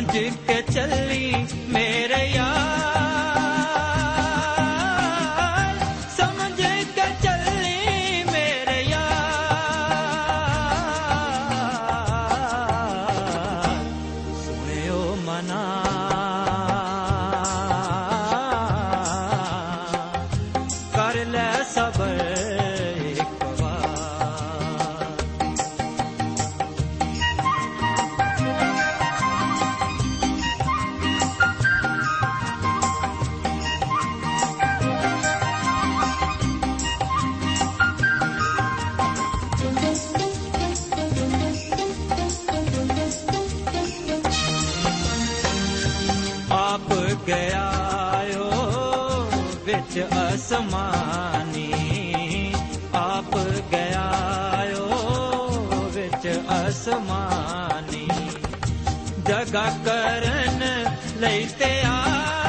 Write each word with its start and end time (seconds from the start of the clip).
ਸਮਝ 0.00 0.28
ਕੇ 0.46 0.60
ਚੱਲੀ 0.72 1.32
ਮੇਰੇ 1.68 2.09
ਅਸਮਾਨੀ 50.50 51.72
ਆਪ 52.94 53.36
ਗਿਆ 53.72 54.06
ਵਿੱਚ 55.94 56.26
ਅਸਮਾਨੀ 56.56 58.08
ਜਗਾ 59.26 59.64
ਕਰਨ 59.84 60.62
ਲਈ 61.16 61.46
ਤੇ 61.58 61.70
ਆ 61.86 62.39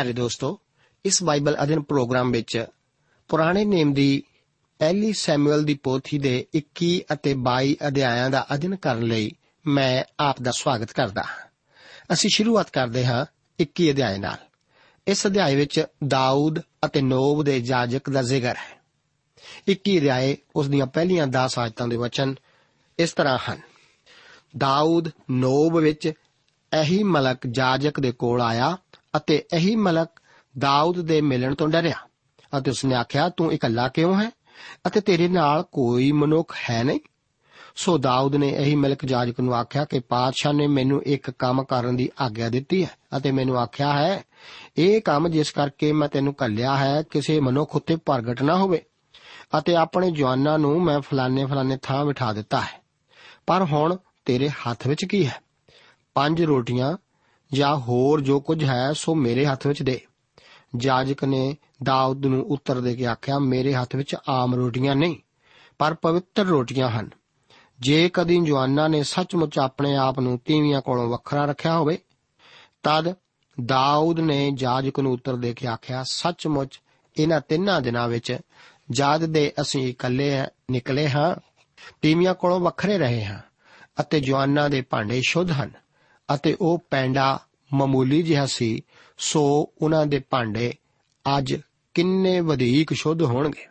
ਪਿਆਰੇ 0.00 0.12
ਦੋਸਤੋ, 0.12 0.60
ਇਸ 1.04 1.22
ਬਾਈਬਲ 1.22 1.56
ਅਧਿਨ 1.62 1.82
ਪ੍ਰੋਗਰਾਮ 1.82 2.30
ਵਿੱਚ 2.30 2.66
ਪੁਰਾਣੇ 3.28 3.64
ਨੇਮ 3.64 3.94
ਦੀ 3.94 4.22
ਪਹਿਲੀ 4.78 5.12
ਸੈਮੂਅਲ 5.12 5.64
ਦੀ 5.64 5.74
ਪੋਥੀ 5.74 6.18
ਦੇ 6.18 6.46
21 6.54 7.00
ਅਤੇ 7.12 7.34
22 7.34 7.76
ਅਧਿਆਇਆਂ 7.86 8.30
ਦਾ 8.30 8.46
ਅਧਿਨ 8.54 8.76
ਕਰਨ 8.76 9.02
ਲਈ 9.02 9.32
ਮੈਂ 9.66 10.04
ਆਪ 10.20 10.42
ਦਾ 10.42 10.50
ਸਵਾਗਤ 10.50 10.92
ਕਰਦਾ 10.92 11.22
ਹਾਂ। 11.22 11.48
ਅਸੀਂ 12.12 12.30
ਸ਼ੁਰੂਆਤ 12.34 12.70
ਕਰਦੇ 12.70 13.06
ਹਾਂ 13.06 13.26
21 13.58 13.90
ਅਧਿਆਇ 13.90 14.18
ਨਾਲ। 14.18 14.36
ਇਸ 15.06 15.26
ਅਧਿਆਇ 15.26 15.56
ਵਿੱਚ 15.56 15.84
ਦਾਊਦ 16.06 16.60
ਅਤੇ 16.84 17.00
ਨੋਬ 17.00 17.42
ਦੇ 17.42 17.60
ਜਾਜਕ 17.60 18.10
ਦਾ 18.10 18.22
ਜ਼ਿਕਰ 18.22 18.56
ਹੈ। 18.56 18.80
21 19.68 19.98
ਅਧਿਆਇ 19.98 20.36
ਉਸ 20.56 20.68
ਦੀਆਂ 20.68 20.86
ਪਹਿਲੀਆਂ 20.86 21.26
10 21.26 21.58
ਆਇਤਾਂ 21.58 21.88
ਦੇ 21.88 21.96
ਵਚਨ 21.96 22.34
ਇਸ 22.98 23.12
ਤਰ੍ਹਾਂ 23.12 23.38
ਹਨ। 23.38 23.60
ਦਾਊਦ 24.58 25.08
ਨੋਬ 25.30 25.78
ਵਿੱਚ 25.78 26.12
ਇਹੀ 26.80 27.02
ਮਲਕ 27.02 27.46
ਜਾਜਕ 27.50 28.00
ਦੇ 28.00 28.12
ਕੋਲ 28.12 28.40
ਆਇਆ 28.40 28.76
ਅਤੇ 29.16 29.44
ਇਹੀ 29.54 29.76
ਮਲਕ 29.76 30.08
ਦਾਊਦ 30.58 31.00
ਦੇ 31.00 31.20
ਮਿਲਣ 31.20 31.54
ਤੋਂ 31.54 31.68
ਡਰਿਆ 31.68 32.08
ਅਤੇ 32.58 32.70
ਉਸਨੇ 32.70 32.94
ਆਖਿਆ, 32.94 33.28
ਤੂੰ 33.28 33.52
ਇਕੱਲਾ 33.52 33.88
ਕਿਉਂ 33.88 34.20
ਹੈ? 34.22 34.30
ਅਤੇ 34.86 35.00
ਤੇਰੇ 35.00 35.28
ਨਾਲ 35.28 35.62
ਕੋਈ 35.62 36.12
ਮਨੁੱਖ 36.12 36.54
ਹੈ 36.70 36.84
ਨਹੀਂ? 36.84 37.00
ਸੋ 37.76 37.98
ਦਾਊਦ 37.98 38.36
ਨੇ 38.36 38.48
ਇਹੀ 38.48 38.74
ਮਿਲਕ 38.74 39.04
ਜਾਜਕ 39.04 39.40
ਨੂੰ 39.40 39.54
ਆਖਿਆ 39.54 39.84
ਕਿ 39.84 40.00
ਪਾਤਸ਼ਾਹ 40.00 40.52
ਨੇ 40.52 40.66
ਮੈਨੂੰ 40.66 41.02
ਇੱਕ 41.02 41.30
ਕੰਮ 41.30 41.64
ਕਰਨ 41.64 41.96
ਦੀ 41.96 42.10
ਆਗਿਆ 42.20 42.48
ਦਿੱਤੀ 42.48 42.84
ਹੈ 42.84 42.90
ਅਤੇ 43.16 43.32
ਮੈਨੂੰ 43.32 43.58
ਆਖਿਆ 43.58 43.92
ਹੈ, 43.92 44.24
ਇਹ 44.76 45.02
ਕੰਮ 45.02 45.28
ਜਿਸ 45.28 45.50
ਕਰਕੇ 45.50 45.92
ਮੈਂ 45.92 46.08
ਤੈਨੂੰ 46.08 46.34
ਕੱਲਿਆ 46.34 46.76
ਹੈ, 46.76 47.02
ਕਿਸੇ 47.02 47.40
ਮਨੁੱਖ 47.40 47.76
ਉੱਤੇ 47.76 47.96
ਪ੍ਰਗਟ 47.96 48.42
ਨਾ 48.42 48.56
ਹੋਵੇ 48.56 48.84
ਅਤੇ 49.58 49.76
ਆਪਣੇ 49.76 50.10
ਜਵਾਨਾਂ 50.10 50.58
ਨੂੰ 50.58 50.84
ਮੈਂ 50.84 51.00
ਫਲਾਣੇ 51.00 51.44
ਫਲਾਣੇ 51.46 51.78
ਥਾਂ 51.82 52.04
ਬਿਠਾ 52.04 52.32
ਦਿੱਤਾ 52.32 52.60
ਹੈ। 52.60 52.80
ਪਰ 53.46 53.64
ਹੁਣ 53.64 53.96
ਤੇਰੇ 54.24 54.48
ਹੱਥ 54.48 54.86
ਵਿੱਚ 54.86 55.04
ਕੀ 55.04 55.26
ਹੈ? 55.26 55.40
ਪੰਜ 56.14 56.42
ਰੋਟੀਆਂ 56.42 56.96
ਜਾਂ 57.52 57.76
ਹੋਰ 57.76 58.20
ਜੋ 58.20 58.40
ਕੁਝ 58.40 58.64
ਹੈ, 58.64 58.92
ਸੋ 58.92 59.14
ਮੇਰੇ 59.14 59.46
ਹੱਥ 59.46 59.66
ਵਿੱਚ 59.66 59.82
ਦੇ। 59.82 60.00
ਜਾਜਕ 60.76 61.24
ਨੇ 61.24 61.56
ਦਾਊਦ 61.82 62.26
ਨੂੰ 62.26 62.42
ਉੱਤਰ 62.42 62.80
ਦੇ 62.80 62.96
ਕੇ 62.96 63.06
ਆਖਿਆ, 63.06 63.38
ਮੇਰੇ 63.38 63.74
ਹੱਥ 63.74 63.96
ਵਿੱਚ 63.96 64.16
ਆਮ 64.28 64.54
ਰੋਟੀਆਂ 64.54 64.96
ਨਹੀਂ, 64.96 65.16
ਪਰ 65.78 65.94
ਪਵਿੱਤਰ 65.94 66.44
ਰੋਟੀਆਂ 66.44 66.88
ਹਨ। 66.88 67.10
ਜੇ 67.80 68.10
ਕਦੀ 68.12 68.40
ਜਵਾਨਾਂ 68.40 68.88
ਨੇ 68.88 69.02
ਸੱਚਮੁੱਚ 69.02 69.58
ਆਪਣੇ 69.58 69.96
ਆਪ 69.96 70.20
ਨੂੰ 70.20 70.38
ਤੀਵੀਆਂ 70.38 70.80
ਕੋਲੋਂ 70.80 71.08
ਵੱਖਰਾ 71.08 71.44
ਰੱਖਿਆ 71.44 71.78
ਹੋਵੇ, 71.78 71.98
ਤਦ 72.82 73.14
ਦਾਊਦ 73.66 74.20
ਨੇ 74.20 74.50
ਜਾਜਕ 74.50 75.00
ਨੂੰ 75.00 75.12
ਉੱਤਰ 75.12 75.36
ਦੇ 75.36 75.54
ਕੇ 75.54 75.66
ਆਖਿਆ, 75.66 76.02
ਸੱਚਮੁੱਚ 76.02 76.80
ਇਹਨਾਂ 77.18 77.40
ਤਿੰਨਾਂ 77.40 77.80
ਦਿਨਾਂ 77.80 78.08
ਵਿੱਚ 78.08 78.38
ਜਦ 78.90 79.24
ਦੇ 79.24 79.52
ਅਸੀਂ 79.60 79.88
ਇਕੱਲੇ 79.88 80.42
ਨਿਕਲੇ 80.70 81.10
ਹਾਂ, 81.10 81.36
ਤੀਵੀਆਂ 82.02 82.34
ਕੋਲੋਂ 82.34 82.60
ਵੱਖਰੇ 82.60 82.98
ਰਹੇ 82.98 83.24
ਹਾਂ 83.24 83.38
ਅਤੇ 84.00 84.20
ਜਵਾਨਾਂ 84.20 84.70
ਦੇ 84.70 84.80
ਭਾਂਡੇ 84.80 85.20
ਸ਼ੁੱਧ 85.28 85.50
ਹਨ। 85.50 85.70
ਅਤੇ 86.34 86.56
ਉਹ 86.60 86.82
ਪੈਂਡਾ 86.90 87.40
ਮਾਮੂਲੀ 87.74 88.22
ਜਿਹਾ 88.22 88.46
ਸੀ, 88.46 88.82
ਸੋ 89.18 89.72
ਉਹਨਾਂ 89.82 90.06
ਦੇ 90.06 90.18
ਭਾਂਡੇ 90.30 90.74
ਅੱਜ 91.38 91.54
ਕਿੰਨੇ 91.94 92.40
ਵਧੇਕ 92.40 92.92
ਸ਼ੁੱਧ 92.92 93.22
ਹੋਣਗੇ। 93.22 93.66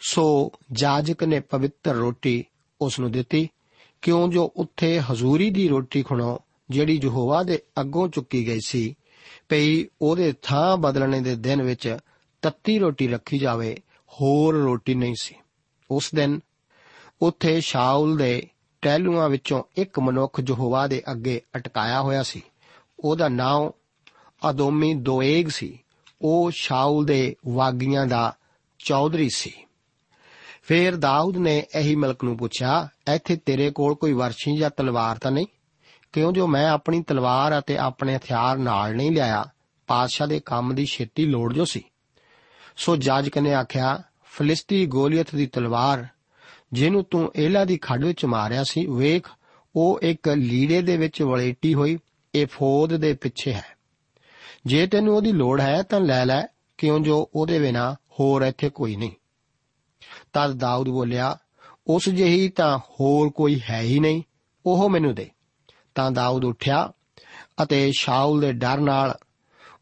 ਸੋ 0.00 0.52
ਜਾਜਕ 0.72 1.24
ਨੇ 1.24 1.40
ਪਵਿੱਤਰ 1.40 1.94
ਰੋਟੀ 1.94 2.44
ਉਸ 2.80 3.00
ਨੂੰ 3.00 3.12
ਦਿੱਤੀ, 3.12 3.48
ਕਿਉਂ 4.02 4.28
ਜੋ 4.28 4.52
ਉੱਥੇ 4.56 5.00
ਹਜ਼ੂਰੀ 5.00 5.50
ਦੀ 5.50 5.68
ਰੋਟੀ 5.68 6.02
ਖਣੋ, 6.02 6.40
ਜਿਹੜੀ 6.70 7.00
ਯਹੋਵਾ 7.04 7.42
ਦੇ 7.42 7.62
ਅੱਗੋਂ 7.80 8.08
ਚੁੱਕੀ 8.08 8.46
ਗਈ 8.46 8.60
ਸੀ, 8.66 8.96
ਪਈ 9.48 9.86
ਉਹਦੇ 10.02 10.34
ਥਾਂ 10.42 10.76
ਬਦਲਣੇ 10.76 11.20
ਦੇ 11.20 11.36
ਦਿਨ 11.36 11.62
ਵਿੱਚ 11.62 11.98
ਤੱਤੀ 12.42 12.78
ਰੋਟੀ 12.78 13.08
ਰੱਖੀ 13.08 13.38
ਜਾਵੇ, 13.38 13.76
ਹੋਰ 14.08 14.54
ਰੋਟੀ 14.54 14.94
ਨਹੀਂ 14.94 15.14
ਸੀ। 15.20 15.34
ਉਸ 15.90 16.10
ਦਿਨ 16.14 16.40
ਉੱਥੇ 17.22 17.60
ਸ਼ਾਉਲ 17.60 18.16
ਦੇ 18.16 18.48
ਟਹਿਲੂਆਂ 18.84 19.28
ਵਿੱਚੋਂ 19.28 19.62
ਇੱਕ 19.76 20.00
ਮਨੁੱਖ 20.00 20.40
ਯਹੋਵਾ 20.48 20.86
ਦੇ 20.86 21.02
ਅੱਗੇ 21.12 21.40
ਅਟਕਾਇਆ 21.56 22.00
ਹੋਇਆ 22.00 22.22
ਸੀ। 22.22 22.42
ਉਹਦਾ 23.00 23.28
ਨਾਮ 23.28 23.70
ਅਦੋਮੀ 24.50 24.94
ਦੋਏਗ 24.94 25.48
ਸੀ। 25.48 25.78
ਉਹ 26.22 26.50
ਸ਼ਾਉਲ 26.50 27.04
ਦੇ 27.04 27.36
ਵਾਗੀਆਂ 27.48 28.06
ਦਾ 28.06 28.36
ਚੌਧਰੀ 28.78 29.28
ਸੀ। 29.34 29.52
ਫੇਰ 30.62 30.96
ਦਾਊਦ 30.96 31.36
ਨੇ 31.36 31.66
ਇਹੀ 31.76 31.94
ਮਲਕ 31.94 32.24
ਨੂੰ 32.24 32.36
ਪੁੱਛਿਆ, 32.36 32.88
ਇੱਥੇ 33.14 33.36
ਤੇਰੇ 33.36 33.70
ਕੋਲ 33.70 33.94
ਕੋਈ 33.94 34.12
ਵਰਸ਼ੀ 34.12 34.56
ਜਾਂ 34.56 34.70
ਤਲਵਾਰ 34.70 35.18
ਤਾਂ 35.18 35.30
ਨਹੀਂ? 35.30 35.46
ਕਿਉਂ 36.12 36.32
ਜੋ 36.32 36.46
ਮੈਂ 36.46 36.70
ਆਪਣੀ 36.70 37.02
ਤਲਵਾਰ 37.02 37.58
ਅਤੇ 37.58 37.76
ਆਪਣੇ 37.76 38.16
ਹਥਿਆਰ 38.16 38.56
ਨਾਲ 38.56 38.96
ਨਹੀਂ 38.96 39.10
ਲਿਆਇਆ 39.10 39.44
ਪਾਦਸ਼ਾਹ 39.86 40.26
ਦੇ 40.26 40.40
ਕੰਮ 40.40 40.74
ਦੀ 40.74 40.86
ਛੇਤੀ 40.86 41.26
ਲੋੜ 41.26 41.54
ਜੋ 41.54 41.64
ਸੀ? 41.64 41.84
ਸੋ 42.76 42.96
ਜਾਜਕ 42.96 43.38
ਨੇ 43.38 43.54
ਆਖਿਆ, 43.54 44.02
ਫਲਿਸਤੀ 44.24 44.86
ਗੋਲੀਅਤ 44.86 45.34
ਦੀ 45.34 45.46
ਤਲਵਾਰ 45.46 46.06
ਜਿਹਨੂੰ 46.74 47.04
ਤੂੰ 47.04 47.32
ਏਲਾ 47.36 47.64
ਦੀ 47.64 47.76
ਖੱਡ 47.76 48.04
ਵਿੱਚ 48.04 48.24
ਮਾਰਿਆ 48.24 48.64
ਸੀ, 48.64 48.86
ਵੇਖ, 48.86 49.28
ਉਹ 49.76 50.00
ਇੱਕ 50.02 50.28
ਲੀੜੇ 50.28 50.82
ਦੇ 50.82 50.96
ਵਿੱਚ 50.96 51.22
ਵਲੇਟੀ 51.22 51.74
ਹੋਈ, 51.74 51.98
ਇਹ 52.34 52.46
ਫੌਦ 52.46 52.96
ਦੇ 52.96 53.14
ਪਿੱਛੇ 53.14 53.52
ਹੈ। 53.52 53.64
ਜੇ 54.66 54.86
ਤੈਨੂੰ 54.86 55.16
ਉਹਦੀ 55.16 55.32
ਲੋੜ 55.32 55.60
ਹੈ, 55.60 55.82
ਤਾਂ 55.82 56.00
ਲੈ 56.00 56.26
ਲੈ, 56.26 56.42
ਕਿਉਂ 56.78 57.00
ਜੋ 57.00 57.30
ਉਹਦੇ 57.34 57.58
ਬਿਨਾ 57.58 57.94
ਹੋਰ 57.94 58.42
ਇੱਥੇ 58.42 58.70
ਕੋਈ 58.70 58.96
ਨਹੀਂ। 58.96 59.10
ਤਦ 60.32 60.52
ਦਾਊਦ 60.52 60.88
ਬੋਲਿਆ, 60.88 61.38
ਉਸ 61.86 62.08
ਜਿਹੀ 62.08 62.48
ਤਾਂ 62.48 62.78
ਹੋਰ 62.78 63.30
ਕੋਈ 63.30 63.60
ਹੈ 63.70 63.80
ਹੀ 63.80 63.98
ਨਹੀਂ, 63.98 64.22
ਉਹ 64.66 64.90
ਮੈਨੂੰ 64.90 65.14
ਦੇ। 65.14 65.30
ਤਾਂ 65.94 66.10
ਦਾਊਦ 66.10 66.44
ਉੱਠਿਆ 66.44 66.92
ਅਤੇ 67.62 67.92
ਸ਼ਾਉਲ 67.98 68.40
ਦੇ 68.40 68.52
ਡਰ 68.52 68.78
ਨਾਲ 68.78 69.14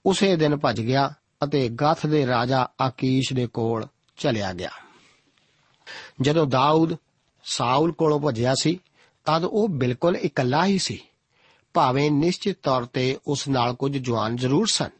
ਉਸੇ 0.06 0.36
ਦਿਨ 0.36 0.56
ਭੱਜ 0.56 0.80
ਗਿਆ 0.80 1.14
ਅਤੇ 1.44 1.68
ਗਥ 1.68 2.06
ਦੇ 2.06 2.26
ਰਾਜਾ 2.26 2.68
ਆਕੀਸ਼ 2.80 3.32
ਦੇ 3.32 3.46
ਕੋਲ 3.46 3.86
ਚਲਿਆ 4.16 4.52
ਗਿਆ। 4.52 4.70
ਜਦੋਂ 6.20 6.46
ਦਾਊਦ 6.46 6.96
ਸਾਊਲ 7.44 7.92
ਕੋਲੋਂ 7.92 8.20
ਭੱਜਿਆ 8.20 8.54
ਸੀ, 8.54 8.80
ਤਦ 9.24 9.44
ਉਹ 9.44 9.68
ਬਿਲਕੁਲ 9.68 10.16
ਇਕੱਲਾ 10.16 10.66
ਹੀ 10.66 10.78
ਸੀ। 10.78 11.00
ਭਾਵੇਂ 11.74 12.10
ਨਿਸ਼ਚਿਤ 12.10 12.58
ਤੌਰ 12.62 12.84
ਤੇ 12.84 13.18
ਉਸ 13.26 13.48
ਨਾਲ 13.48 13.74
ਕੁਝ 13.74 13.98
ਜਵਾਨ 13.98 14.36
ਜ਼ਰੂਰ 14.36 14.66
ਸਨ, 14.66 14.90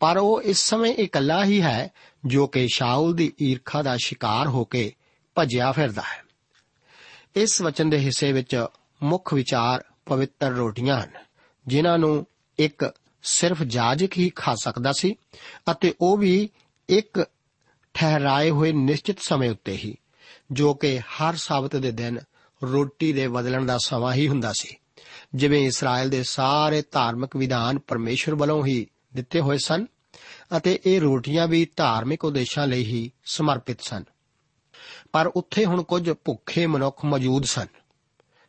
ਪਰ 0.00 0.16
ਉਹ 0.16 0.42
ਇਸ 0.42 0.58
ਸਮੇਂ 0.58 0.94
ਇਕੱਲਾ 0.94 1.44
ਹੀ 1.44 1.62
ਹੈ, 1.62 1.90
ਜੋ 2.26 2.46
ਕਿ 2.46 2.68
ਸ਼ਾਉਲ 2.68 3.14
ਦੀ 3.14 3.32
ਈਰਖਾ 3.42 3.82
ਦਾ 3.82 3.96
ਸ਼ਿਕਾਰ 3.96 4.46
ਹੋ 4.46 4.64
ਕੇ 4.64 4.94
ਭੱਜਿਆ 5.34 5.72
ਫਿਰਦਾ 5.72 6.02
ਹੈ। 6.02 6.24
ਇਸ 7.36 7.62
ਵਚਨ 7.62 7.90
ਦੇ 7.90 7.98
ਹਿੱਸੇ 7.98 8.32
ਵਿੱਚ 8.32 8.66
ਮੁੱਖ 9.02 9.34
ਵਿਚਾਰ 9.34 9.84
ਪਵਿੱਤਰ 10.06 10.50
ਰੋਟੀਆਂ 10.50 11.04
ਹਨ, 11.04 11.10
ਜਿਨ੍ਹਾਂ 11.66 11.98
ਨੂੰ 11.98 12.26
ਇੱਕ 12.58 12.94
ਸਿਰਫ 13.22 13.62
ਜਾਜਕ 13.62 14.08
ਹੀ 14.18 14.30
ਖਾ 14.36 14.54
ਸਕਦਾ 14.54 14.92
ਸੀ 14.92 15.16
ਅਤੇ 15.70 15.94
ਉਹ 16.00 16.16
ਵੀ 16.16 16.50
ਇੱਕ 16.88 17.26
ਠਹਿਰਾਏ 17.94 18.50
ਹੋਏ 18.50 18.72
ਨਿਸ਼ਚਿਤ 18.72 19.20
ਸਮੇਂ 19.20 19.50
ਉੱਤੇ 19.50 19.72
ਹੀ। 19.72 19.96
ਜੋ 20.50 20.74
ਕਿ 20.74 20.98
ਹਰ 20.98 21.34
ਸਾਬਤ 21.36 21.76
ਦੇ 21.76 21.90
ਦਿਨ 21.90 22.18
ਰੋਟੀ 22.62 23.12
ਦੇ 23.12 23.28
ਬਦਲਣ 23.28 23.66
ਦਾ 23.66 23.78
ਸਮਾਂ 23.78 24.12
ਹੀ 24.14 24.28
ਹੁੰਦਾ 24.28 24.52
ਸੀ। 24.60 24.76
ਜਿਵੇਂ 25.34 25.66
ਇਸਰਾਇਲ 25.66 26.10
ਦੇ 26.10 26.22
ਸਾਰੇ 26.22 26.82
ਧਾਰਮਿਕ 26.90 27.36
ਵਿਧਾਨ 27.36 27.78
ਪਰਮੇਸ਼ਰ 27.78 28.34
ਵੱਲੋਂ 28.34 28.66
ਹੀ 28.66 28.86
ਦਿੱਤੇ 29.14 29.40
ਹੋਏ 29.40 29.58
ਸਨ 29.58 29.86
ਅਤੇ 30.56 30.78
ਇਹ 30.86 31.00
ਰੋਟੀਆਂ 31.00 31.48
ਵੀ 31.48 31.66
ਧਾਰਮਿਕ 31.76 32.24
ਉਦੇਸ਼ਾਂ 32.24 32.66
ਲਈ 32.66 32.84
ਹੀ 32.84 33.10
ਸਮਰਪਿਤ 33.24 33.80
ਸਨ। 33.80 34.04
ਪਰ 35.12 35.26
ਉੱਥੇ 35.26 35.64
ਹੁਣ 35.64 35.82
ਕੁਝ 35.82 36.10
ਭੁੱਖੇ 36.24 36.66
ਮਨੁੱਖ 36.66 37.04
ਮੌਜੂਦ 37.04 37.44
ਸਨ, 37.44 37.66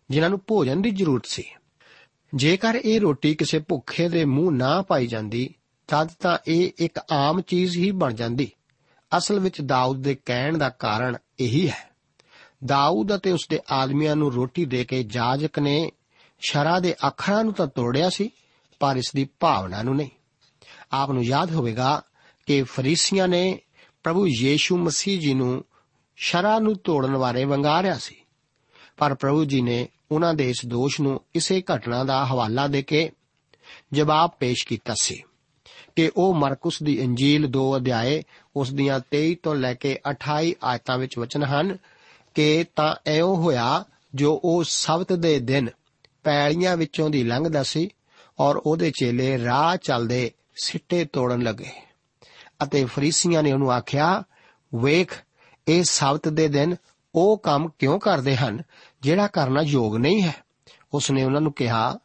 ਜਿਨ੍ਹਾਂ 0.09 0.29
ਨੂੰ 0.29 0.41
ਭੋਜਨ 0.47 0.81
ਦੀ 0.81 0.89
ਜ਼ਰੂਰਤ 0.89 1.25
ਸੀ। 1.25 1.43
ਜੇਕਰ 2.35 2.81
ਇਹ 2.85 3.01
ਰੋਟੀ 3.01 3.35
ਕਿਸੇ 3.35 3.59
ਭੁੱਖੇ 3.59 4.09
ਦੇ 4.09 4.25
ਮੂੰਹ 4.25 4.51
ਨਾ 4.51 4.81
ਪਾਈ 4.81 5.07
ਜਾਂਦੀ, 5.07 5.55
ਤਦ 5.87 6.09
ਤਾਂ 6.19 6.37
ਇਹ 6.47 6.71
ਇੱਕ 6.77 6.99
ਆਮ 7.11 7.41
ਚੀਜ਼ 7.41 7.77
ਹੀ 7.77 7.91
ਬਣ 7.91 8.13
ਜਾਂਦੀ। 8.13 8.51
ਅਸਲ 9.17 9.39
ਵਿੱਚ 9.39 9.61
ਦਾਊਦ 9.61 10.03
ਦੇ 10.03 10.17
ਕਹਿਣ 10.25 10.57
ਦਾ 10.57 10.69
ਕਾਰਨ 10.69 11.17
ਇਹੀ 11.39 11.69
ਹੈ। 11.69 11.89
ਦਾਊਦ 12.65 13.15
ਅਤੇ 13.15 13.31
ਉਸ 13.31 13.47
ਦੇ 13.49 13.59
ਆਦਮੀਆਂ 13.71 14.15
ਨੂੰ 14.15 14.33
ਰੋਟੀ 14.33 14.65
ਦੇ 14.65 14.85
ਕੇ 14.85 15.03
ਜਾਜਕ 15.03 15.59
ਨੇ 15.59 15.91
ਸ਼ਰਾ 16.39 16.79
ਦੇ 16.79 16.95
ਅੱਖਰਾਂ 17.07 17.43
ਨੂੰ 17.43 17.53
ਤਾਂ 17.53 17.67
ਤੋੜਿਆ 17.67 18.09
ਸੀ, 18.09 18.29
ਪਰ 18.79 18.97
ਇਸ 18.97 19.11
ਦੀ 19.15 19.29
ਭਾਵਨਾ 19.39 19.83
ਨੂੰ 19.83 19.95
ਨਹੀਂ। 19.95 20.09
ਆਪ 20.91 21.11
ਨੂੰ 21.11 21.23
ਯਾਦ 21.23 21.51
ਹੋਵੇਗਾ 21.51 22.01
ਕਿ 22.45 22.63
ਫਰੀਸੀਆਂ 22.63 23.27
ਨੇ 23.27 23.59
ਪ੍ਰਭੂ 24.03 24.27
ਯੀਸ਼ੂ 24.27 24.77
ਮਸੀਹ 24.77 25.19
ਜੀ 25.19 25.33
ਨੂੰ 25.33 25.65
ਸ਼ਰਾ 26.15 26.59
ਨੂੰ 26.59 26.75
ਤੋੜਨ 26.75 27.17
ਬਾਰੇ 27.17 27.45
ਵੰਗਾਰਿਆ 27.45 27.97
ਸੀ। 27.97 28.15
ਪਰ 28.97 29.13
ਪ੍ਰਭੂ 29.13 29.45
ਜੀ 29.45 29.61
ਨੇ 29.61 29.87
ਉਹਨਾਂ 30.11 30.33
ਦੇ 30.33 30.49
ਇਸ 30.49 30.61
ਦੋਸ਼ 30.65 31.01
ਨੂੰ 31.01 31.21
ਇਸੇ 31.35 31.63
ਘਟਨਾ 31.75 32.03
ਦਾ 32.03 32.25
ਹਵਾਲਾ 32.25 32.67
ਦੇ 32.67 32.83
ਕੇ 32.83 33.11
ਜਵਾਬ 33.93 34.29
ਪੇਸ਼ 34.39 34.67
ਕੀਤਾ 34.67 34.93
ਸੀ 35.01 35.23
ਕਿ 35.95 36.11
ਉਹ 36.17 36.33
ਮਰਕਸ 36.33 36.83
ਦੀ 36.83 36.99
ਇੰਜੀਲ 36.99 37.47
2 37.47 37.75
ਅਧਿਆਏ 37.75 38.23
ਉਸ 38.57 38.73
ਦੀਆਂ 38.73 38.99
23 39.13 39.35
ਤੋਂ 39.43 39.55
ਲੈ 39.55 39.73
ਕੇ 39.73 39.99
28 40.09 40.51
ਆਇਤਾਂ 40.63 40.97
ਵਿੱਚ 40.97 41.17
ਵਚਨ 41.17 41.43
ਹਨ 41.43 41.77
ਕਿ 42.33 42.65
ਤਾਂ 42.75 42.95
ਐਉਂ 43.05 43.35
ਹੋਇਆ 43.35 43.85
ਜੋ 44.15 44.41
ਉਹ 44.43 44.63
ਸਬਤ 44.63 45.13
ਦੇ 45.13 45.39
ਦਿਨ 45.39 45.69
ਪੈਲੀਆਂ 46.23 46.77
ਵਿੱਚੋਂ 46.77 47.09
ਦੀ 47.09 47.23
ਲੰਘਦਾ 47.23 47.63
ਸੀ 47.63 47.89
ਔਰ 48.39 48.55
ਉਹਦੇ 48.55 48.91
ਚੇਲੇ 48.91 49.43
ਰਾਹ 49.43 49.77
ਚੱਲਦੇ 49.77 50.31
ਸਿੱਟੇ 50.55 51.05
ਤੋੜਨ 51.05 51.41
ਲੱਗੇ। 51.41 51.69
ਅਤੇ 52.63 52.85
ਫਰੀਸੀਆਂ 52.85 53.43
ਨੇ 53.43 53.51
ਉਹਨੂੰ 53.51 53.71
ਆਖਿਆ, 53.71 54.23
ਵੇਖ, 54.75 55.23
ਇਹ 55.67 55.83
ਸਬਤ 55.83 56.27
ਦੇ 56.27 56.47
ਦਿਨ 56.47 56.75
ਉਹ 57.15 57.37
ਕੰਮ 57.37 57.69
ਕਿਉਂ 57.79 57.99
ਕਰਦੇ 57.99 58.35
ਹਨ 58.35 58.61
ਜਿਹੜਾ 59.01 59.27
ਕਰਨਾ 59.27 59.61
ਯੋਗ 59.61 59.95
ਨਹੀਂ 59.95 60.23
ਹੈ? 60.23 60.35
ਉਸਨੇ 60.93 61.23
ਉਹਨਾਂ 61.23 61.41
ਨੂੰ 61.41 61.53
ਕਿਹਾ, 61.53 61.97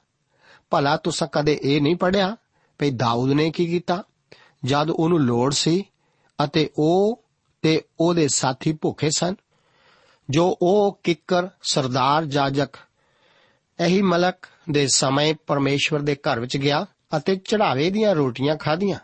ਭਲਾ 0.71 0.97
ਤੁਸੀਂ 0.97 1.29
ਕਦੇ 1.33 1.61
ਇਹ 1.63 1.83
ਨਹੀਂ 1.83 1.97
ਪੜਿਆ 1.97 2.37
ਭਈ 2.79 2.91
ਦਾਊਦ 2.91 3.31
ਨੇ 3.31 3.51
ਕੀ 3.51 3.67
ਕੀਤਾ? 3.67 4.05
ਜਦ 4.65 4.91
ਉਹਨੂੰ 4.91 5.21
ਲੋੜ 5.21 5.55
ਸੀ 5.55 5.85
ਅਤੇ 6.45 6.71
ਉਹ 6.79 7.25
ਤੇ 7.63 7.83
ਉਹਦੇ 8.01 8.29
ਸਾਥੀ 8.29 8.73
ਭੁੱਖੇ 8.73 9.11
ਸਨ, 9.11 9.35
ਜੋ 10.31 10.59
ਉਹ 10.63 11.01
ਕਿੱਕਰ, 11.05 11.49
ਸਰਦਾਰ, 11.63 12.25
ਜਾਜਕ, 12.25 12.69
ਇਹੀ 13.81 14.03
ਮਲਕ 14.03 14.35
ਦੇ 14.71 14.87
ਸਮੇਂ 14.95 15.35
ਪਰਮੇਸ਼ਵਰ 15.47 16.01
ਦੇ 16.01 16.15
ਘਰ 16.15 16.41
ਵਿੱਚ 16.41 16.57
ਗਿਆ 16.57 16.87
ਅਤੇ 17.17 17.37
ਚੜਾਵੇ 17.37 17.91
ਦੀਆਂ 17.91 18.15
ਰੋਟੀਆਂ 18.15 18.57
ਖਾਧੀਆਂ, 18.57 18.99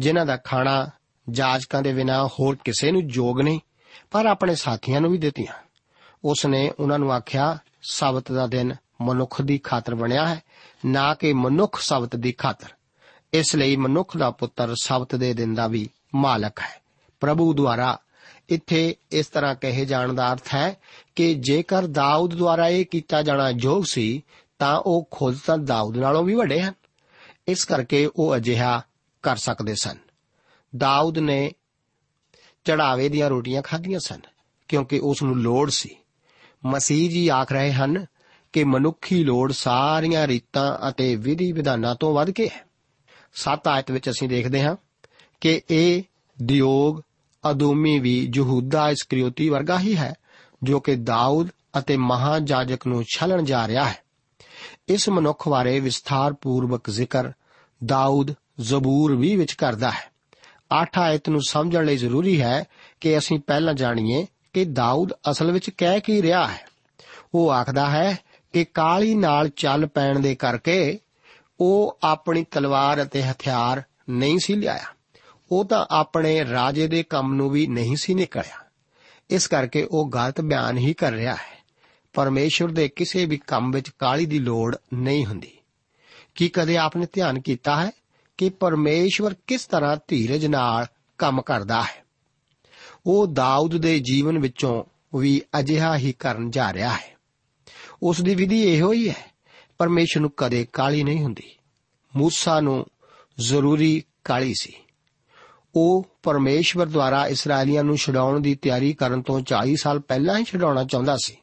ਜਿਨ੍ਹਾਂ 0.00 0.26
ਦਾ 0.26 0.36
ਖਾਣਾ 0.36 0.90
ਜਾਜਕਾਂ 1.30 1.82
ਦੇ 1.82 1.92
ਬਿਨਾ 1.92 2.26
ਹੋਰ 2.26 2.56
ਕਿਸੇ 2.64 2.92
ਨੂੰ 2.92 3.02
ਯੋਗ 3.12 3.40
ਨਹੀਂ, 3.40 3.60
ਪਰ 4.10 4.26
ਆਪਣੇ 4.26 4.54
ਸਾਥੀਆਂ 4.54 5.00
ਨੂੰ 5.00 5.10
ਵੀ 5.10 5.18
ਦਿੱਤੀਆਂ। 5.18 5.52
ਉਸ 6.24 6.46
ਨੇ 6.46 6.72
ਉਹਨਾਂ 6.80 6.98
ਨੂੰ 6.98 7.12
ਆਖਿਆ, 7.12 7.58
ਸਬਤ 7.82 8.32
ਦਾ 8.32 8.46
ਦਿਨ 8.46 8.74
ਮਨੁੱਖ 9.00 9.42
ਦੀ 9.42 9.58
ਖਾਤਰ 9.58 9.94
ਬਣਿਆ 9.94 10.28
ਹੈ, 10.28 10.42
ਨਾ 10.86 11.14
ਕਿ 11.14 11.32
ਮਨੁੱਖ 11.32 11.80
ਸਬਤ 11.80 12.16
ਦੀ 12.16 12.32
ਖਾਤਰ। 12.32 12.68
ਇਸ 13.32 13.56
ਲਈ 13.56 13.76
ਮਨੁੱਖ 13.76 14.16
ਦਾ 14.16 14.30
ਪੁੱਤਰ 14.30 14.74
ਸਬਤ 14.82 15.14
ਦੇ 15.14 15.34
ਦਿਨ 15.34 15.54
ਦਾ 15.54 15.66
ਵੀ 15.66 15.90
ਮਾਲਕ 16.16 16.60
ਹੈ। 16.60 16.82
ਪ੍ਰਭੂ 17.20 17.54
ਦੁਆਰਾ 17.54 17.98
ਇੱਥੇ 18.48 18.96
ਇਸ 19.12 19.26
ਤਰ੍ਹਾਂ 19.26 19.54
ਕਹੇ 19.54 19.84
ਜਾਣ 19.84 20.12
ਦਾ 20.12 20.32
ਅਰਥ 20.32 20.54
ਹੈ 20.54 20.76
ਕਿ 21.16 21.34
ਜੇਕਰ 21.34 21.86
ਦਾਊਦ 21.86 22.34
ਦੁਆਰਾ 22.34 22.68
ਇਹ 22.68 22.86
ਕੀਤਾ 22.86 23.22
ਜਾਣਾ 23.22 23.50
ਯੋਗ 23.50 23.84
ਸੀ, 23.84 24.24
ਤਾਂ 24.58 24.80
ਉਹ 24.80 25.08
ਖੁਦ 25.10 25.36
ਤਾਂ 25.46 25.58
ਦਾਊਦ 25.58 25.98
ਨਾਲੋਂ 25.98 26.24
ਵੀ 26.24 26.34
ਵੱਡੇ 26.34 26.62
ਹਨ। 26.62 26.72
ਇਸ 27.48 27.64
ਕਰਕੇ 27.64 28.10
ਉਹ 28.16 28.36
ਅਜਿਹਾ 28.36 28.82
ਕਰ 29.22 29.36
ਸਕਦੇ 29.36 29.74
ਸਨ। 29.74 29.96
ਦਾਊਦ 30.76 31.18
ਨੇ 31.18 31.52
ਚੜਾਵੇ 32.64 33.08
ਦੀਆਂ 33.08 33.30
ਰੋਟੀਆਂ 33.30 33.62
ਖਾਧੀਆਂ 33.62 34.00
ਸਨ, 34.00 34.20
ਕਿਉਂਕਿ 34.68 34.98
ਉਸ 34.98 35.22
ਨੂੰ 35.22 35.36
ਲੋੜ 35.36 35.70
ਸੀ। 35.70 35.96
ਮਸੀਹ 36.66 37.10
ਜੀ 37.10 37.28
ਆਖ 37.28 37.52
ਰਹੇ 37.52 37.72
ਹਨ 37.72 38.06
ਕਿ 38.52 38.64
ਮਨੁੱਖੀ 38.64 39.24
ਲੋੜ 39.24 39.52
ਸਾਰੀਆਂ 39.52 40.26
ਰੀਤਾਂ 40.26 40.88
ਅਤੇ 40.88 41.16
ਵਿਧੀ 41.16 41.52
ਵਿਧਾਨਾਂ 41.52 41.94
ਤੋਂ 41.94 42.14
ਵੱਧ 42.14 42.30
ਕੇ 42.30 42.48
ਹੈ। 42.48 42.64
7 43.34 43.68
ਆਇਤ 43.68 43.90
ਵਿੱਚ 43.90 44.10
ਅਸੀਂ 44.10 44.28
ਦੇਖਦੇ 44.28 44.62
ਹਾਂ। 44.62 44.76
ਕਿ 45.40 45.60
ਇਹ 45.70 46.02
ਦਿਯੋਗ 46.42 47.00
ਅਦੂਮੀ 47.50 47.98
ਵੀ 47.98 48.32
ਯਹੂਦਾ 48.34 48.90
ਇਸਕਰੀਓਤੀ 48.90 49.48
ਵਰਗਾ 49.48 49.78
ਹੀ 49.78 49.96
ਹੈ, 49.96 50.14
ਜੋ 50.62 50.80
ਕਿ 50.80 50.96
ਦਾਊਦ 50.96 51.48
ਅਤੇ 51.78 51.96
ਮਹਾਜਾਜਕ 51.96 52.86
ਨੂੰ 52.86 53.04
ਛਲਣ 53.14 53.42
ਜਾ 53.42 53.68
ਰਿਹਾ 53.68 53.84
ਹੈ। 53.84 53.98
ਇਸ 54.88 55.08
ਮਨੁੱਖ 55.08 55.48
ਬਾਰੇ 55.48 55.80
ਵਿਸਥਾਰ 55.80 56.32
ਪੂਰਵਕ 56.32 56.90
ਜ਼ਿਕਰ 56.90 57.32
ਦਾਊਦ 57.84 58.34
ਜ਼ਬੂਰ 58.60 59.16
ਵੀ 59.16 59.36
ਵਿੱਚ 59.36 59.52
ਕਰਦਾ 59.52 59.90
ਹੈ। 59.90 60.10
8 60.82 60.98
ਆਇਤ 60.98 61.28
ਨੂੰ 61.28 61.42
ਸਮਝਣ 61.42 61.84
ਲਈ 61.84 61.96
ਜ਼ਰੂਰੀ 61.96 62.40
ਹੈ 62.40 62.64
ਕਿ 63.00 63.18
ਅਸੀਂ 63.18 63.38
ਪਹਿਲਾਂ 63.46 63.74
ਜਾਣੀਏ 63.74 64.26
ਕਿ 64.52 64.64
ਦਾਊਦ 64.64 65.12
ਅਸਲ 65.30 65.52
ਵਿੱਚ 65.52 65.70
ਕਹਿ 65.70 66.00
ਕੀ 66.00 66.22
ਰਿਹਾ 66.22 66.46
ਹੈ। 66.46 66.66
ਉਹ 67.34 67.50
ਆਖਦਾ 67.50 67.90
ਹੈ 67.90 68.18
ਕਿ 68.52 68.64
ਕਾਲੀ 68.64 69.14
ਨਾਲ 69.14 69.48
ਚੱਲ 69.48 69.86
ਪੈਣ 69.86 70.18
ਦੇ 70.18 70.34
ਕਰਕੇ 70.34 70.98
ਉਹ 71.60 71.98
ਆਪਣੀ 72.02 72.44
ਤਲਵਾਰ 72.50 73.02
ਅਤੇ 73.02 73.22
ਹਥਿਆਰ 73.22 73.82
ਨਹੀਂ 74.10 74.38
ਸੀ 74.38 74.54
ਲਿਆਇਆ। 74.54 74.95
ਉਹ 75.52 75.64
ਤਾਂ 75.64 75.86
ਆਪਣੇ 75.90 76.44
ਰਾਜੇ 76.44 76.86
ਦੇ 76.86 77.02
ਕੰਮ 77.02 77.34
ਨੂੰ 77.34 77.50
ਵੀ 77.50 77.66
ਨਹੀਂ 77.66 77.96
ਸੀ 77.96 78.14
ਨਿਕਲਿਆ। 78.14 78.64
ਇਸ 79.30 79.46
ਕਰਕੇ 79.46 79.88
ਉਹ 79.90 80.10
ਗਲਤ 80.14 80.40
ਬਿਆਨ 80.40 80.78
ਹੀ 80.78 80.94
ਕਰ 80.94 81.12
ਰਿਹਾ 81.12 81.34
ਹੈ। 81.34 81.56
ਪਰਮੇਸ਼ਵਰ 82.12 82.68
ਦੇ 82.68 82.88
ਕਿਸੇ 82.88 83.26
ਵੀ 83.26 83.36
ਕੰਮ 83.36 83.70
ਵਿੱਚ 83.70 83.90
ਕਾਲੀ 83.98 84.26
ਦੀ 84.26 84.38
ਲੋੜ 84.38 84.76
ਨਹੀਂ 84.94 85.26
ਹੁੰਦੀ। 85.26 85.52
ਕੀ 86.34 86.48
ਕਦੇ 86.48 86.76
ਆਪਨੇ 86.76 87.06
ਧਿਆਨ 87.12 87.40
ਕੀਤਾ 87.40 87.86
ਹੈ 87.86 87.90
ਕਿ 88.38 88.50
ਪਰਮੇਸ਼ਵਰ 88.50 89.34
ਕਿਸ 89.46 89.66
ਤਰ੍ਹਾਂ 89.66 89.96
ਧੀਰਜ 90.08 90.46
ਨਾਲ 90.46 90.86
ਕੰਮ 91.18 91.42
ਕਰਦਾ 91.42 91.82
ਹੈ? 91.82 92.04
ਉਹ 93.06 93.26
ਦਾਊਦ 93.26 93.76
ਦੇ 93.76 93.98
ਜੀਵਨ 93.98 94.38
ਵਿੱਚੋਂ 94.38 94.84
ਵੀ 95.18 95.42
ਅਜਿਹਾ 95.58 95.96
ਹੀ 95.96 96.12
ਕਰਨ 96.12 96.50
ਜਾ 96.50 96.72
ਰਿਹਾ 96.72 96.92
ਹੈ। 96.92 97.16
ਉਸ 98.02 98.20
ਦੀ 98.20 98.34
ਵਿਧੀ 98.34 98.62
ਇਹੋ 98.62 98.92
ਹੀ 98.92 99.08
ਹੈ, 99.08 99.32
ਪਰਮੇਸ਼ਰ 99.78 100.20
ਨੂੰ 100.20 100.30
ਕਦੇ 100.36 100.66
ਕਾਲੀ 100.72 101.02
ਨਹੀਂ 101.02 101.22
ਹੁੰਦੀ। 101.22 101.56
ਮੂਸਾ 102.16 102.60
ਨੂੰ 102.60 102.86
ਜ਼ਰੂਰੀ 103.38 104.04
ਕਾਲੀ 104.24 104.54
ਸੀ। 104.60 104.72
ਉਹ 105.76 106.06
ਪਰਮੇਸ਼ਵਰ 106.22 106.86
ਦੁਆਰਾ 106.86 107.28
ਇਸرائیਲੀਆਂ 107.28 107.84
ਨੂੰ 107.84 107.96
ਛਡਾਉਣ 107.96 108.40
ਦੀ 108.40 108.54
ਤਿਆਰੀ 108.54 108.92
ਕਰਨ 108.92 109.22
ਤੋਂ 109.22 109.40
40 109.40 109.76
ਸਾਲ 109.76 110.00
ਪਹਿਲਾਂ 110.00 110.38
ਹੀ 110.38 110.44
ਛਡਾਉਣਾ 110.44 110.84
ਚਾਹੁੰਦਾ 110.84 111.16
ਸੀ। 111.24 111.36